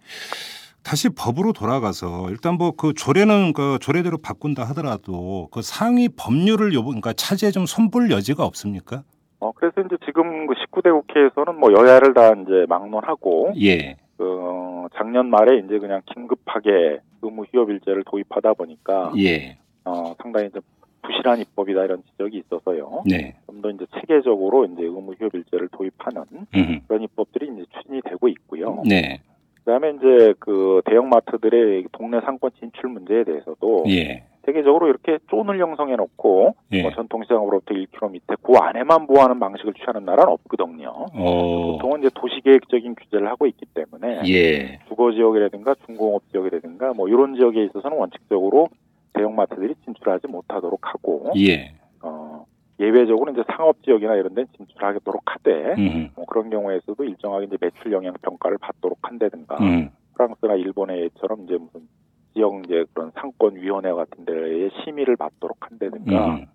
다시 0.82 1.08
법으로 1.08 1.52
돌아가서 1.52 2.30
일단 2.30 2.54
뭐 2.54 2.72
그 2.72 2.92
조례는 2.94 3.52
그 3.52 3.78
조례대로 3.80 4.18
바꾼다 4.18 4.64
하더라도 4.68 5.48
그 5.50 5.62
상위 5.62 6.08
법률을 6.08 6.74
요 6.74 6.84
그러니까 6.84 7.12
차지해 7.12 7.50
좀 7.50 7.66
손볼 7.66 8.10
여지가 8.10 8.44
없습니까? 8.44 9.02
어 9.40 9.52
그래서 9.52 9.80
이제 9.82 9.96
지금 10.04 10.46
그 10.46 10.54
19대 10.54 10.90
국회에서는 10.92 11.58
뭐 11.58 11.72
여야를 11.72 12.14
다 12.14 12.32
이제 12.32 12.66
막론하고 12.68 13.52
예. 13.60 13.96
그 14.16 14.88
작년 14.96 15.28
말에 15.28 15.58
이제 15.58 15.78
그냥 15.78 16.00
긴급하게 16.06 17.00
의무 17.22 17.44
휴업 17.52 17.70
일제를 17.70 18.04
도입하다 18.04 18.54
보니까 18.54 19.12
예. 19.18 19.58
어 19.84 20.14
상당히 20.22 20.48
이제 20.48 20.60
부실한 21.02 21.38
입법이다 21.40 21.84
이런 21.84 22.02
지적이 22.10 22.38
있어서요. 22.38 23.02
네. 23.06 23.36
좀 23.46 23.62
더 23.62 23.70
이제 23.70 23.86
체계적으로 23.94 24.64
이제 24.66 24.82
의무 24.82 25.14
휴업 25.18 25.34
일제를 25.34 25.68
도입하는 25.68 26.22
음. 26.54 26.80
그런 26.86 27.02
입법들이 27.02 27.50
이제 27.52 27.64
추진이 27.76 28.02
되고 28.02 28.28
있고요. 28.28 28.82
네. 28.86 29.20
그다음에 29.64 29.90
이제 29.96 30.34
그 30.38 30.80
대형 30.84 31.08
마트들의 31.08 31.86
동네 31.92 32.20
상권 32.20 32.50
진출 32.60 32.90
문제에 32.90 33.24
대해서도 33.24 33.84
예. 33.88 34.24
세계적으로 34.46 34.88
이렇게 34.88 35.18
존을 35.28 35.58
형성해 35.58 35.96
놓고 35.96 36.54
예. 36.72 36.82
뭐 36.82 36.92
전통시장으로부터 36.92 37.74
1km 37.74 38.12
밑에 38.12 38.36
그 38.42 38.54
안에만 38.56 39.06
보호하는 39.06 39.38
방식을 39.40 39.74
취하는 39.74 40.04
나라는 40.04 40.32
없거든요. 40.32 41.06
어. 41.12 41.72
보통은 41.72 42.00
이제 42.00 42.10
도시계획적인 42.14 42.94
규제를 42.94 43.28
하고 43.28 43.46
있기 43.46 43.66
때문에 43.74 44.22
예. 44.28 44.78
주거 44.88 45.12
지역이라든가 45.12 45.74
중공업 45.84 46.22
지역이라든가 46.30 46.94
뭐 46.94 47.08
이런 47.08 47.34
지역에 47.34 47.64
있어서는 47.64 47.98
원칙적으로 47.98 48.68
대형마트들이 49.12 49.74
진출하지 49.84 50.28
못하도록 50.28 50.78
하고 50.82 51.32
예. 51.36 51.72
어, 52.02 52.44
예외적으로 52.78 53.32
이제 53.32 53.42
상업 53.50 53.82
지역이나 53.82 54.14
이런 54.14 54.34
데는 54.34 54.46
진출하도록 54.56 55.22
하되 55.24 55.74
음. 55.78 56.10
뭐 56.14 56.24
그런 56.26 56.50
경우에서도 56.50 57.02
일정하게 57.02 57.46
이제 57.46 57.56
매출 57.60 57.92
영향 57.92 58.14
평가를 58.22 58.58
받도록 58.58 58.98
한다든가 59.02 59.56
음. 59.60 59.90
프랑스나 60.14 60.54
일본의 60.54 61.02
예처럼 61.02 61.44
이제 61.44 61.56
무슨 61.58 61.88
지역 62.36 62.62
이제 62.64 62.84
그런 62.92 63.10
상권 63.14 63.56
위원회 63.56 63.90
같은 63.92 64.24
데에 64.26 64.68
심의를 64.84 65.16
받도록 65.16 65.56
한다든가 65.60 66.36
음. 66.36 66.46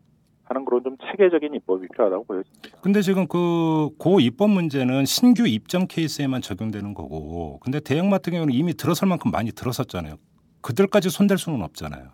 하는 0.44 0.66
그런 0.66 0.84
좀 0.84 0.98
체계적인 0.98 1.56
입법이 1.56 1.88
필요하다고 1.88 2.26
보여집니다. 2.26 2.78
근데 2.82 3.02
지금 3.02 3.26
그 3.28 3.90
고 3.98 4.20
입법 4.20 4.50
문제는 4.52 5.06
신규 5.06 5.48
입점 5.48 5.88
케이스에만 5.88 6.42
적용되는 6.42 6.94
거고 6.94 7.60
근데 7.60 7.80
대형마트 7.80 8.32
경우는 8.32 8.54
이미 8.54 8.74
들어설 8.74 9.10
만큼 9.10 9.32
많이 9.32 9.52
들어섰잖아요. 9.52 10.16
그들까지 10.62 11.10
손댈 11.10 11.38
수는 11.38 11.62
없잖아요. 11.64 12.10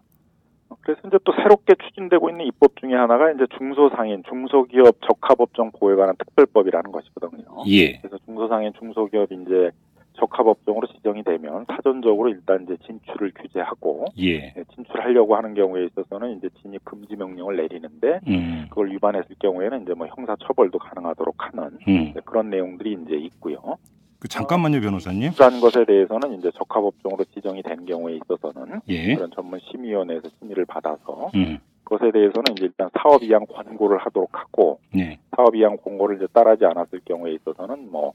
그래서 0.82 1.02
이제 1.06 1.18
또 1.26 1.34
새롭게 1.34 1.76
추진되고 1.84 2.30
있는 2.30 2.46
입법 2.46 2.76
중에 2.80 2.94
하나가 2.94 3.32
이제 3.32 3.46
중소상인, 3.58 4.24
중소기업 4.30 4.96
적합업종 5.02 5.72
보호에 5.78 5.96
관한 5.96 6.16
특별법이라는 6.18 6.92
것이거든요. 6.92 7.44
예. 7.68 7.98
그래서 8.00 8.18
중소상인, 8.26 8.72
중소기업 8.80 9.30
이제 9.32 9.72
적합 10.18 10.48
업종으로 10.48 10.88
지정이 10.88 11.24
되면 11.24 11.66
사전적으로 11.66 12.30
일단 12.30 12.64
이제 12.64 12.76
진출을 12.86 13.32
규제하고 13.36 14.06
예. 14.20 14.54
예, 14.58 14.64
진출하려고 14.76 15.36
하는 15.36 15.54
경우에 15.54 15.86
있어서는 15.86 16.38
이제 16.38 16.50
진입 16.62 16.84
금지 16.84 17.16
명령을 17.16 17.56
내리는데 17.58 18.20
음. 18.28 18.66
그걸 18.70 18.92
위반했을 18.92 19.36
경우에는 19.40 19.84
이제 19.84 19.94
뭐 19.94 20.08
형사 20.08 20.36
처벌도 20.36 20.80
가능하도록 20.80 21.36
하는 21.38 21.78
음. 21.88 22.14
네, 22.14 22.22
그런 22.26 22.50
내용들이 22.50 22.98
이제 23.06 23.16
있고요. 23.16 23.78
그 24.20 24.28
잠깐만요, 24.28 24.82
변호사님. 24.82 25.34
그런 25.34 25.60
것에 25.60 25.86
대해서는 25.86 26.40
이제 26.40 26.50
적합 26.56 26.84
업종으로 26.84 27.24
지정이 27.36 27.62
된 27.62 27.86
경우에 27.86 28.16
있어서는 28.16 28.82
예. 28.90 29.14
그런 29.16 29.30
전문 29.32 29.60
심의위원회에서 29.60 30.30
심의를 30.40 30.66
받아서 30.66 31.30
음. 31.36 31.60
그것에 31.84 32.12
대해서는 32.12 32.44
이제 32.54 32.66
일단 32.66 32.90
사업 33.02 33.24
이양 33.24 33.46
권고를 33.46 34.00
하도록 34.00 34.30
하고 34.34 34.80
네. 34.94 35.20
사업 35.36 35.56
이양 35.56 35.78
권고를 35.78 36.18
이제 36.18 36.28
따르지 36.34 36.66
않았을 36.66 37.02
경우에 37.06 37.34
있어서는 37.34 37.92
뭐 37.92 38.14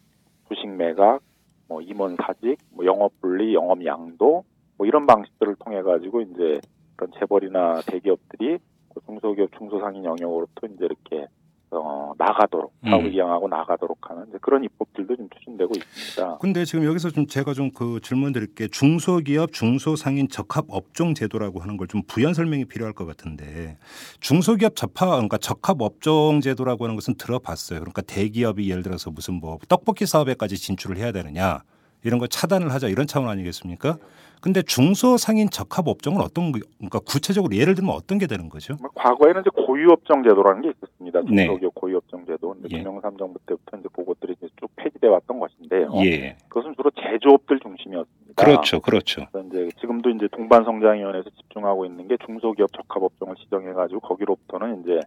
주식 0.49 0.69
매각, 0.69 1.21
뭐 1.69 1.81
임원 1.81 2.17
사직, 2.17 2.59
뭐 2.71 2.85
영업 2.85 3.21
분리, 3.21 3.55
영업 3.55 3.85
양도 3.85 4.45
뭐 4.77 4.87
이런 4.87 5.07
방식들을 5.07 5.57
통해 5.57 5.83
가지고 5.83 6.21
이제 6.23 6.61
그런 6.97 7.13
재벌이나 7.19 7.81
대기업들이 7.87 8.59
그 8.95 9.01
중소기업, 9.07 9.51
중소상인 9.57 10.05
영역으로부터 10.05 10.67
이제 10.67 10.85
이렇게 10.85 11.27
어 11.75 12.13
나가도록 12.19 12.73
음. 12.85 12.91
사업을 12.91 13.15
이양하고 13.15 13.49
나가도록 13.49 13.99
하는 14.11 14.27
그런 14.41 14.63
입법들도 14.65 15.17
좀 15.17 15.29
추진되고 15.39 15.73
있습니다. 15.77 16.39
근데 16.39 16.65
지금 16.65 16.85
여기서 16.85 17.11
좀 17.11 17.27
제가 17.27 17.55
좀 17.55 17.71
그 17.75 18.01
질문 18.03 18.33
드릴 18.33 18.55
게 18.55 18.69
중소기업 18.69 19.53
중소상인 19.53 20.29
적합 20.29 20.67
업종 20.69 21.15
제도라고 21.15 21.61
하는 21.61 21.77
걸 21.79 21.87
좀 21.89 22.03
부연 22.07 22.35
설명이 22.35 22.67
필요할 22.67 22.93
것 22.93 23.07
같은데 23.07 23.77
중소기업 24.21 24.77
접하 24.77 25.07
그러니까 25.07 25.39
적합 25.39 25.81
업종 25.81 26.41
제도라고 26.41 26.85
하는 26.85 26.95
것은 26.97 27.15
들어봤어요. 27.17 27.81
그러니까 27.81 28.03
대기업이 28.03 28.71
예를 28.71 28.83
들어서 28.83 29.11
무슨 29.11 29.35
뭐 29.35 29.59
떡볶이 29.69 30.07
사업에까지 30.07 30.57
진출을 30.57 30.97
해야 30.99 31.13
되느냐 31.13 31.63
이런 32.05 32.19
거 32.19 32.27
차단을 32.27 32.73
하자 32.73 32.89
이런 32.89 33.07
차원 33.07 33.29
아니겠습니까? 33.31 33.97
근데 34.43 34.61
중소상인 34.61 35.49
적합 35.51 35.87
업종은 35.87 36.21
어떤 36.21 36.51
거- 36.51 36.59
그러니까 36.79 36.99
구체적으로 36.99 37.55
예를 37.55 37.77
들면 37.77 37.95
어떤 37.95 38.19
게 38.19 38.27
되는 38.27 38.49
거죠? 38.49 38.75
뭐 38.81 38.91
과거에는 38.93 39.41
이제 39.43 39.51
고유업종 39.55 40.25
제도라는 40.25 40.63
게 40.63 40.71
있었습니다. 40.71 41.21
네. 41.31 41.47
중소기업 41.47 41.75
고유업종 41.77 42.27
제도. 42.27 42.49
근데 42.55 42.69
예. 42.73 42.79
김영삼 42.79 43.17
정부 43.19 43.39
때부터 43.47 43.77
이제 43.79 43.89
그것들이 43.93 44.35
이제 44.37 44.49
쭉 44.59 44.69
폐지돼 44.75 45.07
왔던 45.07 45.39
것인데요. 45.39 45.93
예. 46.05 46.37
그것은 46.49 46.75
주로 46.75 46.91
제조업들 46.91 47.61
중심이었습니다. 47.61 48.35
그렇죠. 48.45 48.81
그렇죠. 48.81 49.27
이제 49.47 49.69
지금도 49.81 50.11
이제 50.11 50.27
동반성장위원회에서 50.33 51.31
집중하고 51.31 51.87
있는 51.87 52.09
게 52.09 52.17
중소기업 52.27 52.73
적합 52.73 53.01
업종을 53.05 53.37
지정해가지고 53.37 54.01
거기로부터는 54.01 54.83
이제 54.83 54.99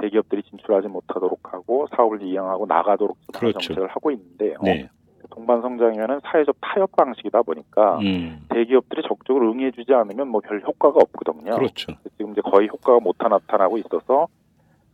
대기업들이 0.00 0.44
진출하지 0.44 0.86
못하도록 0.86 1.52
하고 1.52 1.88
사업을 1.96 2.22
이양하고 2.22 2.66
나가도록 2.66 3.16
좀 3.32 3.40
그렇죠. 3.40 3.58
정책을 3.58 3.88
하고 3.88 4.12
있는데요. 4.12 4.58
네. 4.62 4.88
동반 5.30 5.60
성장위원회는 5.62 6.20
사회적 6.24 6.56
타협 6.60 6.92
방식이다 6.96 7.42
보니까 7.42 7.98
음. 7.98 8.40
대기업들이 8.50 9.02
적극적으로 9.02 9.50
응해주지 9.52 9.92
않으면 9.94 10.28
뭐 10.28 10.40
별 10.40 10.60
효과가 10.62 10.98
없거든요. 11.02 11.56
그렇죠. 11.56 11.92
지금 12.16 12.32
이제 12.32 12.40
거의 12.42 12.68
효과가 12.68 13.00
못 13.00 13.16
나타나고 13.18 13.78
있어서 13.78 14.26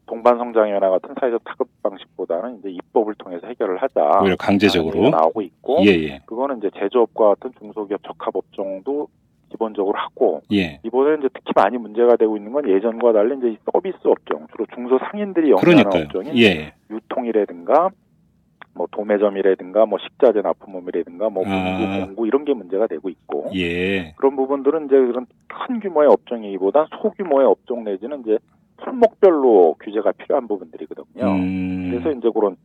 동반 0.07 0.37
성장위원회 0.37 0.89
같은 0.89 1.15
사회적 1.19 1.43
타협 1.45 1.69
방식보다는 1.83 2.59
이제 2.59 2.71
입법을 2.71 3.15
통해서 3.15 3.47
해결을 3.47 3.79
하자. 3.83 4.21
오히려 4.23 4.37
강제적으로. 4.37 5.09
나오고 5.11 5.41
있고 5.43 5.79
예, 5.87 5.91
예. 5.91 6.21
그거는 6.27 6.59
이제 6.59 6.71
제조업과 6.79 7.29
같은 7.37 7.53
중소기업 7.59 8.03
적합 8.03 8.35
업종도 8.37 9.09
기본적으로 9.51 9.97
하고 9.97 10.43
예. 10.53 10.81
이번에 10.83 11.17
이제 11.21 11.29
특히 11.33 11.53
많이 11.55 11.79
문제가 11.79 12.17
되고 12.17 12.37
있는 12.37 12.53
건 12.53 12.69
예전과 12.69 13.13
달리 13.13 13.37
이제 13.39 13.49
이 13.51 13.57
서비스 13.73 13.97
업종 14.05 14.47
주로 14.51 14.67
중소 14.75 14.99
상인들이 14.99 15.51
영위하는 15.53 15.85
그러니까요. 15.85 16.03
업종이 16.05 16.43
예. 16.43 16.75
유통이라든가 16.91 17.91
뭐 18.75 18.89
도매점이라든가 18.91 19.87
뭐 19.87 19.99
식자재 20.01 20.43
납품업이라든가 20.43 21.31
뭐 21.31 21.45
아. 21.47 22.05
공구 22.07 22.27
이런 22.27 22.45
게 22.45 22.53
문제가 22.53 22.87
되고 22.87 23.09
있고 23.09 23.51
예. 23.55 24.13
그런 24.17 24.37
부분들은 24.37 24.87
이제 24.87 24.97
그런 24.97 25.27
큰 25.47 25.81
규모의 25.81 26.09
업종이기보단 26.09 26.87
소규모의 27.01 27.47
업종 27.47 27.85
내지는 27.85 28.21
이제 28.21 28.39
품목별로 28.79 29.77
규제가 29.81 30.13
필요한 30.13 30.49
부분들이거든요. 30.49 31.25
음. 31.25 31.91
그래서 31.91 32.11
이제 32.19 32.29
그런 32.35 32.57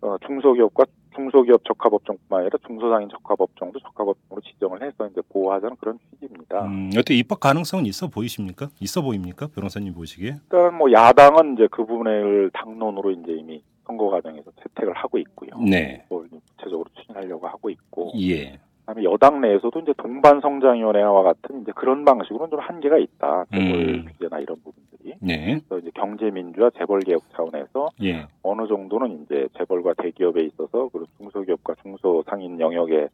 어, 0.00 0.16
중소기업과 0.26 0.84
중소기업 1.16 1.64
적합업종뿐만 1.64 2.42
아니라 2.42 2.58
중소상인 2.66 3.08
적합업종도 3.08 3.80
적합업종으로 3.80 4.42
지정을 4.42 4.82
해서 4.82 5.06
이제 5.06 5.20
보호하자는 5.30 5.76
그런 5.80 5.98
취지입니다. 6.10 6.64
음, 6.66 6.90
어떻게 6.92 7.14
입법 7.14 7.40
가능성은 7.40 7.86
있어 7.86 8.08
보이십니까? 8.08 8.68
있어 8.80 9.00
보입니까? 9.00 9.48
변호사님 9.48 9.94
보시기에? 9.94 10.36
일단 10.42 10.74
뭐 10.74 10.92
야당은 10.92 11.54
이제 11.54 11.68
그 11.70 11.84
부분을 11.86 12.50
당론으로 12.52 13.10
이제 13.12 13.32
이미 13.32 13.62
선거 13.86 14.10
과정에서 14.10 14.50
채택을 14.62 14.92
하고 14.94 15.18
있고요. 15.18 15.50
네. 15.60 16.04
그걸 16.08 16.28
구체적으로 16.28 16.84
추진하려고 16.94 17.46
하고 17.46 17.70
있고, 17.70 18.12
예. 18.20 18.58
그다음에 18.80 19.04
여당 19.04 19.40
내에서도 19.40 19.80
이제 19.80 19.92
동반 19.96 20.40
성장위원회와 20.40 21.22
같은 21.22 21.62
이제 21.62 21.72
그런 21.74 22.04
방식으로는 22.04 22.50
좀 22.50 22.60
한계가 22.60 22.98
있다. 22.98 23.44
재벌 23.52 23.88
음. 23.88 24.04
규제나 24.06 24.38
이런 24.38 24.56
부분들이. 24.62 25.14
네. 25.20 25.60
그래서 25.68 25.78
이제 25.78 25.90
경제민주화 25.94 26.70
재벌 26.78 27.00
개혁 27.00 27.22
차원에서 27.32 27.88
예. 28.02 28.26
어느 28.42 28.66
정도는 28.68 29.22
이제 29.22 29.48
재벌과 29.58 29.94
대기업에 29.94 30.42
있어서 30.44 30.88
그리고 30.92 31.06
중소기업과 31.18 31.74
중소상인 31.82 32.60
영역에 32.60 33.08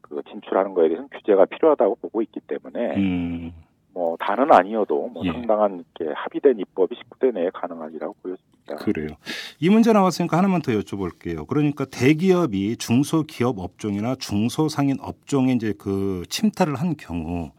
그 0.00 0.22
진출하는 0.28 0.74
거에 0.74 0.88
대해서는 0.88 1.08
규제가 1.10 1.46
필요하다고 1.46 1.96
보고 1.96 2.20
있기 2.22 2.40
때문에 2.40 2.96
음. 2.96 3.52
뭐 3.94 4.16
다는 4.18 4.50
아니어도 4.52 5.08
뭐 5.08 5.24
예. 5.26 5.32
상당한 5.32 5.84
이렇게 5.98 6.12
합의된 6.14 6.58
입법이 6.58 6.96
19대 6.96 7.32
내에 7.34 7.50
가능하리라고 7.52 8.14
보여집니다. 8.22 8.76
그래요. 8.76 9.08
이 9.60 9.68
문제 9.68 9.92
나왔으니까 9.92 10.38
하나만 10.38 10.62
더 10.62 10.72
여쭤볼게요. 10.72 11.46
그러니까 11.46 11.84
대기업이 11.84 12.76
중소기업 12.76 13.58
업종이나 13.58 14.14
중소상인 14.14 14.98
업종에 15.00 15.52
이제 15.52 15.74
그 15.76 16.22
침탈을 16.28 16.76
한 16.76 16.96
경우 16.96 17.50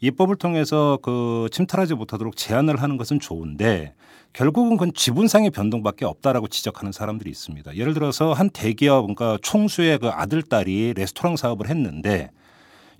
입법을 0.00 0.36
통해서 0.36 0.98
그 1.02 1.48
침탈하지 1.50 1.94
못하도록 1.94 2.36
제한을 2.36 2.82
하는 2.82 2.96
것은 2.96 3.18
좋은데 3.18 3.94
결국은 4.32 4.76
그건 4.76 4.92
지분상의 4.92 5.50
변동밖에 5.50 6.04
없다라고 6.04 6.48
지적하는 6.48 6.92
사람들이 6.92 7.30
있습니다. 7.30 7.76
예를 7.76 7.94
들어서 7.94 8.32
한 8.32 8.50
대기업 8.50 9.02
그러니까 9.02 9.38
총수의 9.42 9.98
그 9.98 10.08
아들 10.08 10.42
딸이 10.42 10.92
레스토랑 10.94 11.36
사업을 11.36 11.68
했는데 11.70 12.30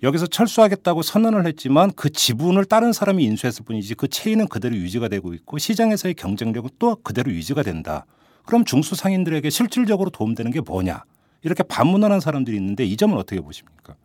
여기서 0.03 0.27
철수하겠다고 0.27 1.01
선언을 1.01 1.47
했지만 1.47 1.89
그 1.95 2.11
지분을 2.11 2.65
다른 2.65 2.93
사람이 2.93 3.23
인수했을 3.23 3.65
뿐이지 3.65 3.95
그 3.95 4.07
체인은 4.07 4.47
그대로 4.47 4.75
유지가 4.75 5.07
되고 5.07 5.33
있고 5.33 5.57
시장에서의 5.57 6.13
경쟁력은 6.13 6.69
또 6.77 6.95
그대로 6.97 7.31
유지가 7.31 7.63
된다. 7.63 8.05
그럼 8.45 8.63
중소상인들에게 8.63 9.49
실질적으로 9.49 10.09
도움되는 10.09 10.51
게 10.51 10.61
뭐냐? 10.61 11.03
이렇게 11.43 11.63
반문하는 11.63 12.19
사람들이 12.19 12.55
있는데 12.57 12.83
이 12.83 12.95
점은 12.95 13.17
어떻게 13.17 13.41
보십니까? 13.41 13.95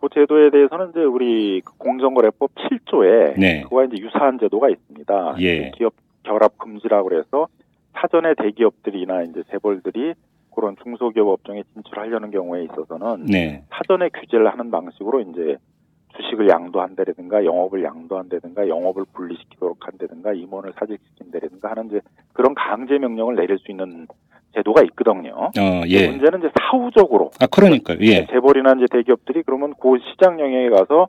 그 0.00 0.08
제도에 0.14 0.50
대해서는 0.50 0.90
이제 0.90 1.00
우리 1.00 1.60
그 1.62 1.76
공정거래법 1.76 2.52
7조에 2.54 3.38
네. 3.38 3.62
그와 3.68 3.84
이제 3.84 3.96
유사한 3.98 4.38
제도가 4.38 4.70
있습니다. 4.70 5.36
예. 5.40 5.72
기업 5.76 5.92
결합 6.22 6.56
금지라고 6.58 7.08
그래서 7.08 7.48
사전에 7.92 8.34
대기업들이나 8.34 9.24
이제 9.24 9.42
재벌들이 9.50 10.14
그런 10.60 10.76
중소기업 10.82 11.26
업종에 11.26 11.62
진출하려는 11.72 12.30
경우에 12.30 12.64
있어서는 12.64 13.24
네. 13.24 13.64
사전에 13.70 14.10
규제를 14.10 14.52
하는 14.52 14.70
방식으로 14.70 15.22
이제 15.22 15.56
주식을 16.14 16.48
양도한다든가 16.48 17.46
영업을 17.46 17.82
양도한다든가 17.82 18.68
영업을 18.68 19.06
분리시키도록 19.14 19.78
한다든가 19.80 20.34
임원을 20.34 20.74
사직시킨다든가 20.78 21.70
하는 21.70 21.86
이제 21.86 22.00
그런 22.34 22.54
강제 22.54 22.98
명령을 22.98 23.36
내릴 23.36 23.58
수 23.58 23.70
있는 23.70 24.06
제도가 24.54 24.82
있거든요. 24.90 25.32
어, 25.32 25.82
예. 25.86 26.08
문제는 26.08 26.40
이제 26.40 26.50
사후적으로 26.60 27.30
아, 27.40 27.46
그러니까요. 27.46 27.98
예. 28.02 28.26
재벌이나 28.26 28.74
이제 28.76 28.86
대기업들이 28.90 29.42
그러면 29.44 29.72
그 29.80 29.96
시장 30.10 30.40
영역에 30.40 30.68
가서 30.68 31.06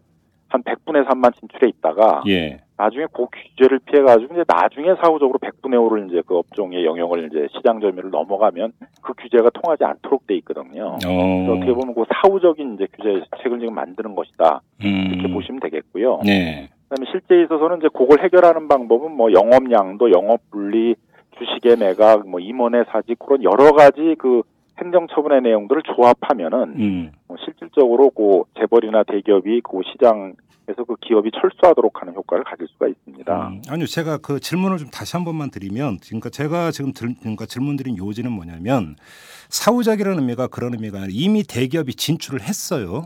한 0.51 0.63
100분의 0.63 1.07
3만 1.07 1.33
진출해 1.39 1.69
있다가 1.69 2.23
예. 2.27 2.59
나중에 2.77 3.05
그 3.13 3.25
규제를 3.31 3.79
피해 3.85 4.01
가지고 4.01 4.33
이제 4.33 4.43
나중에 4.47 4.95
사후적으로 5.01 5.39
100분의 5.39 5.75
5를 5.75 6.09
이제 6.09 6.21
그 6.25 6.37
업종의 6.37 6.83
영역을 6.83 7.27
이제 7.27 7.47
시장 7.55 7.79
점유를 7.79 8.09
넘어가면 8.09 8.73
그 9.01 9.13
규제가 9.13 9.49
통하지 9.51 9.83
않도록 9.83 10.27
돼 10.27 10.35
있거든요. 10.37 10.97
그래서 10.99 11.09
어. 11.09 11.53
어떻게 11.53 11.73
보면 11.73 11.95
그 11.95 12.03
사후적인 12.13 12.75
이제 12.75 12.87
규제책을 12.97 13.59
지금 13.59 13.75
만드는 13.75 14.15
것이다 14.15 14.61
이렇게 14.79 15.27
음. 15.27 15.33
보시면 15.33 15.61
되겠고요. 15.61 16.21
네. 16.25 16.69
그다음에 16.89 17.09
실제에 17.11 17.43
있어서는 17.43 17.77
이제 17.77 17.87
그걸 17.93 18.21
해결하는 18.23 18.67
방법은 18.67 19.11
뭐 19.15 19.31
영업 19.31 19.71
양도, 19.71 20.11
영업 20.11 20.41
분리, 20.51 20.95
주식의 21.37 21.77
매각, 21.77 22.27
뭐 22.27 22.39
임원의 22.39 22.85
사직 22.89 23.17
그런 23.19 23.43
여러 23.43 23.71
가지 23.71 24.15
그 24.17 24.41
행정 24.81 25.07
처분의 25.07 25.41
내용들을 25.41 25.83
조합하면은 25.95 26.59
음. 26.79 27.11
뭐 27.27 27.37
실질적으로 27.45 28.09
그 28.09 28.43
재벌이나 28.59 29.03
대기업이 29.03 29.61
그 29.61 29.81
시장에서 29.91 30.83
그 30.87 30.95
기업이 31.01 31.31
철수하도록 31.39 32.01
하는 32.01 32.15
효과를 32.15 32.43
가질 32.43 32.67
수가 32.67 32.87
있습니다. 32.87 33.47
음, 33.47 33.61
아니요, 33.69 33.85
제가 33.85 34.17
그 34.17 34.39
질문을 34.39 34.77
좀 34.77 34.89
다시 34.89 35.15
한 35.15 35.23
번만 35.23 35.51
드리면, 35.51 35.99
그러니까 35.99 36.29
제가 36.29 36.71
지금 36.71 36.93
들, 36.93 37.13
그러니까 37.19 37.45
질문드린 37.45 37.97
요지는 37.97 38.31
뭐냐면 38.31 38.95
사후적이라는 39.49 40.19
의미가 40.19 40.47
그런 40.47 40.73
의미가 40.73 40.97
아니라 40.97 41.11
이미 41.13 41.43
대기업이 41.43 41.93
진출을 41.93 42.41
했어요. 42.41 43.03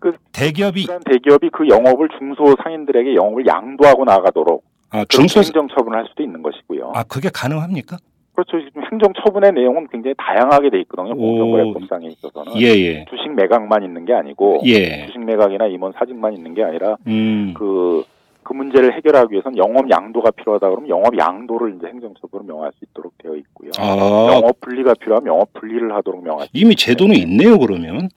그 0.00 0.12
대기업이 0.32 0.86
그런 0.86 1.00
대기업이 1.04 1.50
그 1.50 1.66
영업을 1.68 2.08
중소 2.18 2.56
상인들에게 2.62 3.14
영업을 3.14 3.46
양도하고 3.46 4.04
나가도록 4.04 4.64
아, 4.90 5.04
중소 5.08 5.40
행정 5.40 5.66
처분을 5.68 5.98
할 5.98 6.06
수도 6.08 6.22
있는 6.22 6.42
것이고요. 6.42 6.92
아 6.94 7.02
그게 7.04 7.30
가능합니까? 7.32 7.96
그렇죠. 8.38 8.64
지금 8.64 8.82
행정 8.92 9.12
처분의 9.14 9.50
내용은 9.52 9.88
굉장히 9.90 10.14
다양하게 10.16 10.70
돼 10.70 10.80
있거든요. 10.82 11.12
오. 11.14 11.16
공정거래법상에 11.16 12.06
있어서는 12.06 12.52
예 12.60 12.68
예 12.68 13.04
주식 13.10 13.32
매각만 13.34 13.82
있는 13.82 14.04
게 14.04 14.12
아니고 14.14 14.60
예. 14.64 15.06
주식 15.06 15.18
매각이나 15.24 15.66
임원 15.66 15.92
사직만 15.92 16.34
있는 16.34 16.54
게 16.54 16.62
아니라 16.62 16.96
음. 17.08 17.52
그, 17.56 18.04
그 18.44 18.52
문제를 18.52 18.94
해결하기 18.94 19.32
위해서는 19.32 19.58
영업 19.58 19.90
양도가 19.90 20.30
필요하다 20.30 20.68
그러면 20.70 20.88
영업 20.88 21.18
양도를 21.18 21.74
이제 21.76 21.88
행정처분으로 21.88 22.46
명할 22.46 22.70
수 22.78 22.84
있도록 22.84 23.12
되어 23.18 23.34
있고요. 23.34 23.72
아 23.76 24.30
영업 24.32 24.60
분리가 24.60 24.94
필요하면 24.94 25.26
영업 25.26 25.52
분리를 25.54 25.92
하도록 25.96 26.22
명할 26.22 26.46
수 26.46 26.50
이미 26.54 26.76
제도는 26.76 27.16
있네요 27.16 27.58
그러면. 27.58 28.08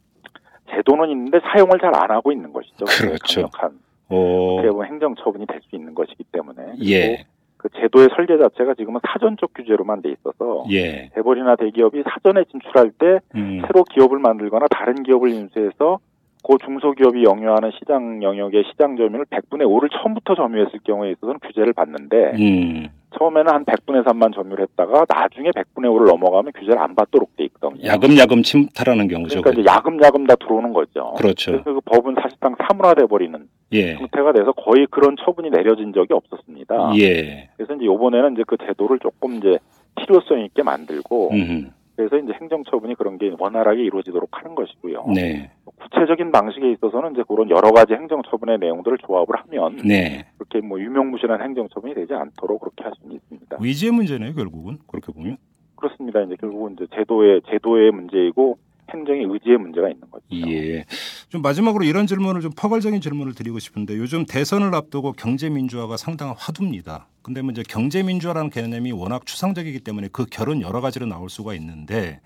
제도는 0.69 1.09
있는데 1.09 1.39
사용을 1.51 1.79
잘 1.79 1.91
안 1.95 2.11
하고 2.11 2.31
있는 2.31 2.53
것이죠. 2.53 2.85
그렇죠. 2.85 3.49
강력한 3.49 3.79
어. 4.09 4.53
어떻게 4.53 4.69
보면 4.69 4.87
행정처분이 4.87 5.47
될 5.47 5.59
수 5.67 5.75
있는 5.75 5.95
것이기 5.95 6.23
때문에 6.31 6.61
예. 6.85 7.25
그 7.61 7.69
제도의 7.79 8.09
설계 8.15 8.39
자체가 8.39 8.73
지금은 8.73 9.01
사전적 9.07 9.53
규제로만 9.53 10.01
돼 10.01 10.09
있어서 10.09 10.65
예. 10.71 11.11
재벌이나 11.13 11.55
대기업이 11.55 12.01
사전에 12.09 12.43
진출할 12.45 12.89
때 12.97 13.19
음. 13.35 13.61
새로 13.67 13.83
기업을 13.83 14.17
만들거나 14.17 14.65
다른 14.71 15.03
기업을 15.03 15.29
인수해서 15.29 15.99
그 16.43 16.57
중소기업이 16.65 17.23
영유하는 17.23 17.69
시장 17.77 18.23
영역의 18.23 18.63
시장 18.71 18.97
점유율 18.97 19.25
100분의 19.25 19.61
5를 19.67 19.89
처음부터 19.91 20.33
점유했을 20.33 20.79
경우에 20.83 21.11
있어서는 21.11 21.39
규제를 21.39 21.73
받는데 21.73 22.31
음. 22.39 22.87
처음에는 23.21 23.53
한 23.53 23.65
100분의 23.65 24.03
3만 24.03 24.33
점유했다가 24.33 25.05
나중에 25.07 25.51
100분의 25.51 25.85
5를 25.85 26.07
넘어가면 26.07 26.53
규제를 26.53 26.79
안 26.79 26.95
받도록 26.95 27.35
돼 27.37 27.43
있거든요. 27.45 27.85
야금야금 27.85 28.41
침탈하는 28.41 29.07
경우죠. 29.07 29.41
그러니까 29.41 29.61
이제 29.61 29.69
야금야금 29.69 30.25
다 30.25 30.35
들어오는 30.35 30.73
거죠. 30.73 31.13
그렇죠. 31.17 31.51
그래서 31.51 31.73
그 31.73 31.79
법은 31.85 32.15
사실상 32.21 32.55
사문화돼 32.67 33.05
버리는 33.05 33.47
예. 33.73 33.93
형태가 33.93 34.33
돼서 34.33 34.51
거의 34.53 34.87
그런 34.89 35.15
처분이 35.23 35.51
내려진 35.51 35.93
적이 35.93 36.13
없었습니다. 36.13 36.93
예. 36.99 37.49
그래서 37.55 37.75
이제 37.75 37.85
이번에는 37.85 38.33
이제 38.33 38.43
그 38.47 38.57
제도를 38.57 38.97
조금 38.99 39.35
이제 39.35 39.59
필요성 39.95 40.39
있게 40.39 40.63
만들고 40.63 41.29
음. 41.31 41.71
그래서 42.09 42.23
이제 42.23 42.33
행정처분이 42.39 42.95
그런 42.95 43.17
게 43.17 43.33
원활하게 43.37 43.83
이루어지도록 43.83 44.29
하는 44.31 44.55
것이고요. 44.55 45.05
네. 45.13 45.51
구체적인 45.65 46.31
방식에 46.31 46.71
있어서는 46.71 47.11
이제 47.13 47.23
그런 47.27 47.49
여러 47.49 47.71
가지 47.71 47.93
행정처분의 47.93 48.59
내용들을 48.59 48.97
조합을 48.99 49.35
하면 49.35 49.77
네. 49.85 50.25
그렇게 50.37 50.65
뭐 50.65 50.79
유명무실한 50.79 51.41
행정처분이 51.41 51.93
되지 51.93 52.13
않도록 52.13 52.61
그렇게 52.61 52.83
할 52.83 52.93
수는 52.99 53.15
있습니다. 53.15 53.57
의지의 53.59 53.91
문제네요 53.91 54.33
결국은 54.33 54.79
그렇게 54.87 55.11
보면. 55.11 55.37
그렇습니다. 55.75 56.21
이제 56.21 56.35
결국은 56.39 56.73
이제 56.73 56.87
제도의 56.95 57.41
제도의 57.49 57.91
문제이고 57.91 58.57
행정의 58.93 59.25
의지의 59.29 59.57
문제가 59.57 59.89
있는 59.89 60.09
거죠. 60.11 60.25
예. 60.31 60.83
좀 61.31 61.41
마지막으로 61.41 61.85
이런 61.85 62.07
질문을 62.07 62.41
좀 62.41 62.51
포괄적인 62.53 62.99
질문을 62.99 63.33
드리고 63.33 63.57
싶은데 63.57 63.95
요즘 63.95 64.25
대선을 64.25 64.75
앞두고 64.75 65.13
경제 65.13 65.49
민주화가 65.49 65.95
상당한 65.95 66.35
화두입니다. 66.37 67.07
근데 67.21 67.41
뭐 67.41 67.53
이제 67.53 67.63
경제 67.69 68.03
민주화라는 68.03 68.49
개념이 68.49 68.91
워낙 68.91 69.25
추상적이기 69.25 69.79
때문에 69.79 70.09
그 70.11 70.25
결은 70.25 70.61
여러 70.61 70.81
가지로 70.81 71.05
나올 71.05 71.29
수가 71.29 71.55
있는데 71.55 72.19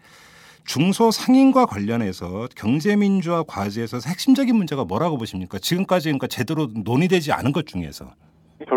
중소 0.66 1.12
상인과 1.12 1.68
관련해서 1.68 2.48
경제 2.56 2.96
민주화 2.96 3.44
과제에서 3.44 4.00
핵심적인 4.08 4.56
문제가 4.56 4.86
뭐라고 4.86 5.20
보십니까? 5.20 5.60
지금까지 5.60 6.06
그러니까 6.06 6.26
제대로 6.26 6.68
논의되지 6.74 7.32
않은 7.32 7.52
것 7.52 7.68
중에서. 7.68 8.12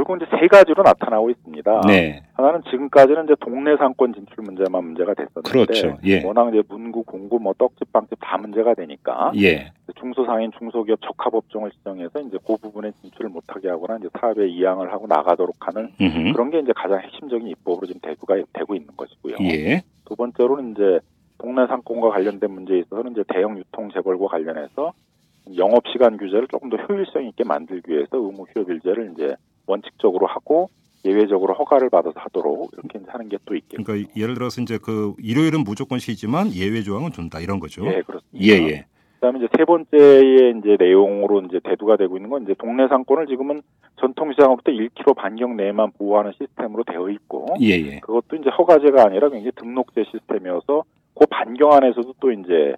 결국 0.09 0.17
이제 0.17 0.27
세 0.39 0.49
가지로 0.49 0.83
나타나고 0.83 1.29
있습니다. 1.29 1.83
네. 1.87 2.23
하나는 2.33 2.63
지금까지는 2.71 3.25
이제 3.25 3.35
동네 3.41 3.77
상권 3.77 4.15
진출 4.15 4.43
문제만 4.43 4.83
문제가 4.83 5.13
됐었는데 5.13 5.51
그렇죠. 5.51 5.99
예. 6.05 6.25
워낙 6.25 6.49
이제 6.49 6.63
문구, 6.67 7.05
공구, 7.05 7.39
뭐 7.39 7.53
떡집, 7.59 7.93
빵집 7.93 8.19
다 8.21 8.39
문제가 8.39 8.73
되니까 8.75 9.33
예. 9.37 9.71
중소상인, 10.01 10.51
중소기업 10.59 11.01
적합업종을 11.03 11.71
지정해서 11.73 12.21
이제 12.21 12.39
그 12.47 12.57
부분에 12.57 12.91
진출을 13.03 13.29
못하게 13.29 13.69
하거나 13.69 13.99
이제 13.99 14.09
사업에 14.19 14.49
이양을 14.49 14.91
하고 14.91 15.07
나가도록 15.07 15.57
하는 15.61 15.93
음흠. 16.01 16.33
그런 16.33 16.51
게 16.51 16.61
이제 16.61 16.73
가장 16.75 17.01
핵심적인 17.01 17.47
입법으로 17.49 17.87
지금 17.87 18.01
대두가 18.01 18.37
되고 18.55 18.75
있는 18.75 18.89
것이고요. 18.97 19.37
예. 19.43 19.83
두 20.07 20.17
번째로는 20.17 20.73
이제 20.73 21.01
동네 21.37 21.67
상권과 21.67 22.09
관련된 22.11 22.51
문제에 22.51 22.79
있어서는 22.79 23.13
이제 23.13 23.23
대형 23.29 23.59
유통 23.59 23.91
재벌과 23.93 24.27
관련해서 24.27 24.93
영업 25.57 25.85
시간 25.93 26.17
규제를 26.17 26.49
조금 26.49 26.69
더 26.69 26.77
효율성 26.77 27.27
있게 27.27 27.45
만들기 27.45 27.93
위해서 27.93 28.17
의무 28.17 28.47
휴업 28.55 28.69
일제를 28.71 29.13
이제 29.15 29.35
원칙적으로 29.69 30.27
하고 30.27 30.69
예외적으로 31.05 31.55
허가를 31.55 31.91
받아서 31.91 32.19
하도록 32.19 32.71
이렇게 32.73 33.01
하는 33.07 33.29
게 33.29 33.39
또 33.45 33.55
있겠죠. 33.55 33.83
그러니까 33.85 34.11
예를 34.17 34.35
들어서 34.35 34.61
이제 34.61 34.79
그 34.83 35.15
일요일은 35.19 35.65
무조건 35.65 35.99
쉬지만 35.99 36.53
예외 36.53 36.83
조항은 36.83 37.13
준다 37.13 37.41
이런 37.41 37.61
거죠. 37.61 37.87
예, 37.87 38.03
그렇습니다. 38.03 38.39
예, 38.41 38.53
예. 38.69 38.85
그다음에 39.15 39.39
이제 39.39 39.49
세 39.57 39.65
번째의 39.65 40.59
이제 40.59 40.77
내용으로 40.79 41.43
이제 41.43 41.61
대두가 41.65 41.97
되고 41.97 42.17
있는 42.17 42.31
건 42.31 42.43
이제 42.43 42.55
동네 42.59 42.87
상권을 42.89 43.27
지금은 43.27 43.63
전통 44.01 44.31
시장으로부터 44.33 44.71
1km 44.71 45.17
반경 45.17 45.57
내에만 45.57 45.93
보호하는 45.99 46.33
시스템으로 46.39 46.85
되어 46.85 47.09
있고 47.11 47.47
예, 47.61 47.71
예. 47.71 48.01
그것도 48.01 48.37
이제 48.37 48.51
허가제가 48.51 49.05
아니라 49.07 49.29
굉장히 49.29 49.53
등록제 49.57 50.05
시스템이어서 50.11 50.85
그 51.15 51.27
반경 51.27 51.73
안에서도 51.73 52.15
또 52.21 52.31
이제 52.31 52.75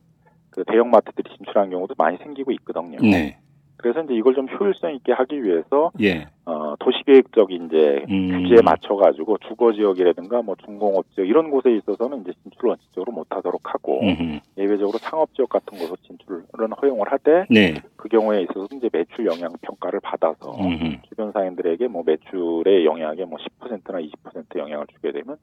그 0.51 0.65
대형 0.67 0.91
마트들이 0.91 1.29
진출한 1.37 1.69
경우도 1.71 1.95
많이 1.99 2.17
생기고 2.19 2.53
있거든요. 2.53 2.99
네. 3.03 3.39
그래서 3.81 4.03
이제 4.03 4.15
이걸 4.15 4.35
좀 4.35 4.47
효율성 4.49 4.95
있게 4.97 5.13
하기 5.13 5.43
위해서 5.43 5.91
예. 6.01 6.29
어, 6.45 6.75
도시계획적인 6.79 7.67
이제 7.67 8.05
음. 8.11 8.43
규제에 8.43 8.59
맞춰가지고 8.63 9.39
주거 9.49 9.73
지역이라든가 9.73 10.43
뭐 10.43 10.55
중공업 10.65 11.07
지역 11.15 11.27
이런 11.27 11.51
곳에 11.51 11.73
있어서는 11.77 12.23
이제 12.23 12.33
진출을 12.43 12.71
원칙적으로 12.71 13.13
못하도록 13.13 13.61
하고 13.65 14.01
음흠. 14.03 14.41
예외적으로 14.59 14.99
상업 14.99 15.33
지역 15.35 15.49
같은 15.49 15.79
곳으로 15.79 15.97
진출은 16.03 16.73
허용을 16.83 17.11
하되 17.11 17.47
네. 17.49 17.75
그 17.97 18.09
경우에 18.09 18.43
있어서 18.43 18.69
이제 18.75 18.89
매출 18.93 19.27
영향 19.27 19.51
평가를 19.63 20.01
받아서 20.01 20.57
음흠. 20.61 21.03
주변 21.09 21.33
사인들에게 21.33 21.89
뭐 21.89 22.03
매출의 22.05 22.85
영향에 22.85 23.25
뭐 23.25 23.39
10%나 23.61 23.99
20% 23.99 24.59
영향을 24.59 24.87
주게 24.89 25.13
되면 25.13 25.37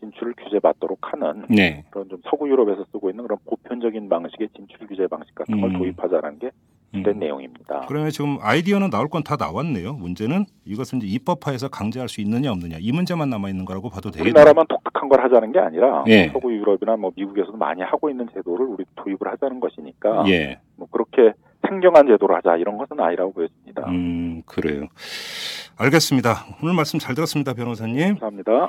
진출을 0.00 0.34
규제받도록 0.36 1.12
하는 1.12 1.46
네. 1.48 1.84
그런 1.90 2.08
좀 2.08 2.20
서구 2.28 2.48
유럽에서 2.48 2.84
쓰고 2.92 3.10
있는 3.10 3.24
그런 3.24 3.38
보편적인 3.46 4.08
방식의 4.08 4.48
진출 4.56 4.86
규제 4.86 5.06
방식 5.06 5.34
같은 5.34 5.60
걸 5.60 5.70
음. 5.70 5.78
도입하자는 5.78 6.38
게주 6.40 6.52
된 7.02 7.14
음. 7.14 7.18
내용입니다. 7.18 7.86
그러면 7.88 8.10
지금 8.10 8.38
아이디어는 8.40 8.90
나올 8.90 9.08
건 9.08 9.22
다 9.24 9.36
나왔네요. 9.36 9.94
문제는 9.94 10.44
이것을 10.64 10.98
이제 10.98 11.06
입법화해서 11.06 11.68
강제할 11.68 12.08
수 12.08 12.20
있느냐 12.20 12.50
없느냐 12.52 12.76
이 12.78 12.92
문제만 12.92 13.30
남아 13.30 13.48
있는 13.48 13.64
거라고 13.64 13.88
봐도 13.90 14.10
되겠네요. 14.10 14.30
우리나라만 14.30 14.66
독특한 14.68 15.08
걸 15.08 15.22
하자는 15.24 15.52
게 15.52 15.58
아니라 15.58 16.04
예. 16.08 16.28
서구 16.28 16.52
유럽이나 16.52 16.96
뭐 16.96 17.10
미국에서도 17.16 17.56
많이 17.56 17.80
하고 17.82 18.10
있는 18.10 18.28
제도를 18.34 18.66
우리 18.66 18.84
도입을 18.96 19.18
하자는 19.22 19.60
것이니까 19.60 20.24
예. 20.28 20.60
뭐 20.76 20.86
그렇게 20.90 21.32
생경한 21.66 22.06
제도를 22.06 22.36
하자 22.36 22.56
이런 22.56 22.76
것은 22.76 23.00
아니라고 23.00 23.32
보여집니다. 23.32 23.88
음, 23.88 24.42
그래요. 24.46 24.86
알겠습니다. 25.78 26.44
오늘 26.62 26.74
말씀 26.74 26.98
잘 26.98 27.14
들었습니다, 27.14 27.54
변호사님. 27.54 28.18
감사합니다. 28.18 28.68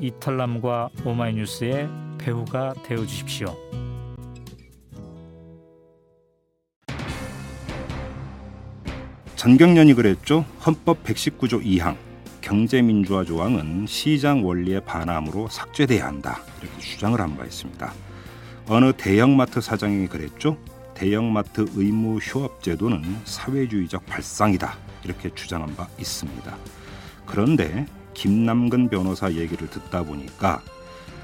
이털남과 0.00 0.90
오마이뉴스의 1.04 1.88
배우가 2.18 2.74
되어 2.84 3.04
주십시오. 3.06 3.54
전경련이 9.36 9.94
그랬죠. 9.94 10.44
헌법 10.64 11.02
119조 11.04 11.62
2항 11.64 11.96
경제민주화 12.40 13.24
조항은 13.24 13.86
시장 13.86 14.44
원리에 14.46 14.80
반함으로 14.80 15.48
삭제돼야 15.48 16.06
한다. 16.06 16.40
이렇게 16.62 16.78
주장을 16.80 17.18
한 17.20 17.36
바 17.36 17.44
있습니다. 17.44 17.92
어느 18.68 18.92
대형마트 18.96 19.60
사장이 19.60 20.06
그랬죠. 20.08 20.56
대형마트 20.94 21.66
의무 21.74 22.18
휴업 22.18 22.62
제도는 22.62 23.02
사회주의적 23.24 24.06
발상이다. 24.06 24.76
이렇게 25.04 25.34
주장한 25.34 25.74
바 25.76 25.88
있습니다. 25.98 26.56
그런데 27.26 27.86
김남근 28.14 28.88
변호사 28.88 29.32
얘기를 29.32 29.68
듣다 29.68 30.02
보니까 30.02 30.62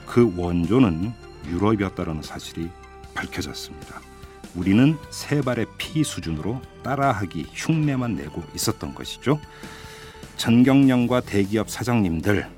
그 0.07 0.33
원조는 0.37 1.13
유럽이었다는 1.47 2.23
사실이 2.23 2.69
밝혀졌습니다. 3.15 4.01
우리는 4.55 4.99
세 5.11 5.41
발의 5.41 5.67
피 5.79 6.03
수준으로 6.03 6.61
따라하기 6.83 7.47
흉내만 7.53 8.17
내고 8.17 8.43
있었던 8.55 8.95
것이죠. 8.95 9.41
전경련과 10.37 11.21
대기업 11.21 11.71
사장님들 11.71 12.49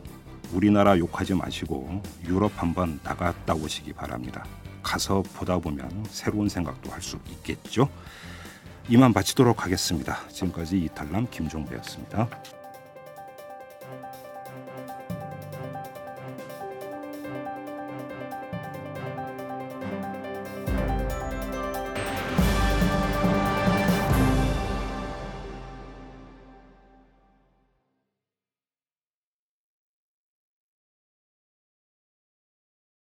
우리나라 0.53 0.99
욕하지 0.99 1.35
마시고 1.35 2.03
유럽 2.27 2.53
한번 2.57 3.01
나갔다 3.03 3.55
오시기 3.55 3.93
바랍니다. 3.93 4.45
가서 4.83 5.23
보다 5.35 5.59
보면 5.59 6.05
새로운 6.09 6.49
생각도 6.49 6.91
할 6.91 7.01
수 7.03 7.19
있겠죠. 7.31 7.89
이만 8.89 9.13
마치도록 9.13 9.65
하겠습니다. 9.65 10.27
지금까지 10.29 10.79
이탈남 10.79 11.29
김종배였습니다. 11.31 12.29